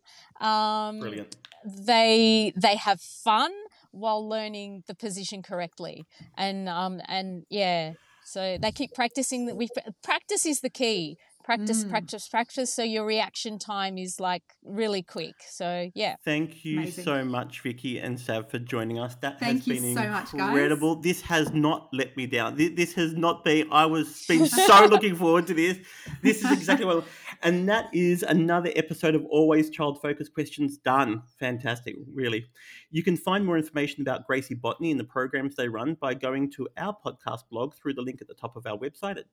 Um, 0.47 0.99
Brilliant. 1.01 1.37
they 1.65 2.53
they 2.57 2.77
have 2.77 3.01
fun 3.01 3.51
while 3.93 4.27
learning 4.29 4.83
the 4.87 4.95
position 4.95 5.43
correctly. 5.43 6.05
And 6.37 6.69
um 6.69 7.01
and 7.09 7.45
yeah 7.49 7.93
so 8.25 8.57
they 8.61 8.71
keep 8.71 8.95
practicing 8.95 9.47
that 9.47 9.57
we 9.57 9.69
practice 10.03 10.47
is 10.47 10.61
the 10.61 10.71
key 10.71 11.17
practice, 11.45 11.85
Mm. 11.85 11.91
practice, 11.91 12.29
practice. 12.29 12.75
So 12.75 12.83
your 12.83 13.05
reaction 13.05 13.59
time 13.59 13.99
is 13.99 14.21
like 14.21 14.43
really 14.65 15.03
quick. 15.03 15.35
So 15.49 15.91
yeah. 15.95 16.17
Thank 16.25 16.65
you 16.65 16.79
Amazing. 16.79 17.05
so 17.05 17.25
much, 17.25 17.61
Vicky 17.61 17.99
and 17.99 18.19
Sav, 18.19 18.51
for 18.51 18.59
joining 18.59 18.99
us. 18.99 19.15
That 19.17 19.39
Thank 19.41 19.59
has 19.59 19.67
you 19.69 19.81
been 19.81 19.95
so 19.95 20.09
much, 20.09 20.33
incredible. 20.35 20.97
This 20.97 21.23
has 21.23 21.53
not 21.53 21.89
let 21.93 22.17
me 22.17 22.27
down. 22.27 22.57
This, 22.57 22.71
this 22.75 22.95
has 22.95 23.15
not 23.15 23.45
been. 23.45 23.69
I 23.71 23.87
was 23.87 24.25
been 24.27 24.47
so 24.69 24.87
looking 24.87 25.17
forward 25.17 25.47
to 25.49 25.55
this. 25.55 25.79
This 26.23 26.45
is 26.45 26.51
exactly 26.53 26.87
what. 26.87 27.05
And 27.45 27.69
that 27.69 27.93
is 27.93 28.23
another 28.23 28.71
episode 28.77 29.17
of 29.17 29.25
Always 29.25 29.69
Child 29.69 30.01
Focused 30.01 30.33
Questions 30.33 30.79
done. 30.79 31.23
Fantastic, 31.41 31.97
really. 32.15 32.47
You 32.93 33.03
can 33.03 33.17
find 33.17 33.45
more 33.45 33.57
information 33.59 34.01
about 34.03 34.29
Gracie 34.29 34.55
Botany 34.55 34.93
and 34.93 35.01
the 35.01 35.05
programs 35.05 35.57
they 35.57 35.67
run 35.69 35.95
by 36.01 36.15
going 36.15 36.51
to 36.53 36.69
our 36.77 36.97
podcast 37.05 37.49
blog 37.51 37.75
through 37.75 37.95
the 37.95 38.03
link 38.03 38.23
at 38.23 38.29
the 38.29 38.35
top 38.35 38.55
of 38.57 38.65
our 38.67 38.79
website 38.79 39.17
at 39.19 39.25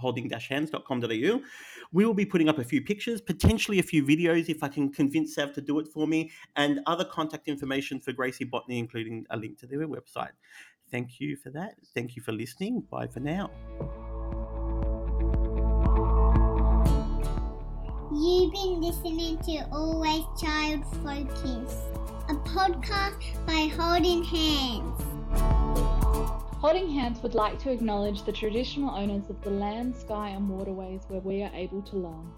www.holding-hands.com.au. 0.00 1.40
We 1.92 2.06
will 2.06 2.14
be 2.14 2.24
putting 2.24 2.48
up 2.48 2.58
a 2.58 2.64
few 2.64 2.82
pictures, 2.82 3.20
potentially 3.20 3.78
a 3.78 3.82
few 3.82 4.04
videos 4.04 4.48
if 4.48 4.62
I 4.62 4.68
can 4.68 4.90
convince 4.92 5.34
Sav 5.34 5.52
to 5.54 5.60
do 5.60 5.78
it 5.80 5.88
for 5.88 6.06
me, 6.06 6.30
and 6.56 6.80
other 6.86 7.04
contact 7.04 7.48
information 7.48 8.00
for 8.00 8.12
Gracie 8.12 8.44
Botany, 8.44 8.78
including 8.78 9.26
a 9.30 9.36
link 9.36 9.58
to 9.58 9.66
their 9.66 9.86
website. 9.88 10.30
Thank 10.90 11.20
you 11.20 11.36
for 11.36 11.50
that. 11.50 11.74
Thank 11.94 12.16
you 12.16 12.22
for 12.22 12.32
listening. 12.32 12.82
Bye 12.90 13.06
for 13.06 13.20
now. 13.20 13.50
You've 18.12 18.52
been 18.52 18.80
listening 18.80 19.38
to 19.38 19.66
Always 19.72 20.24
Child 20.40 20.84
Focus, 21.02 21.74
a 22.28 22.34
podcast 22.34 23.46
by 23.46 23.70
Holding 23.76 24.24
Hands. 24.24 25.09
Holding 26.60 26.90
Hands 26.90 27.22
would 27.22 27.34
like 27.34 27.58
to 27.60 27.72
acknowledge 27.72 28.22
the 28.22 28.32
traditional 28.32 28.94
owners 28.94 29.30
of 29.30 29.40
the 29.40 29.48
land, 29.48 29.96
sky, 29.96 30.28
and 30.28 30.46
waterways 30.46 31.00
where 31.08 31.22
we 31.22 31.42
are 31.42 31.50
able 31.54 31.80
to 31.80 31.96
learn. 31.96 32.34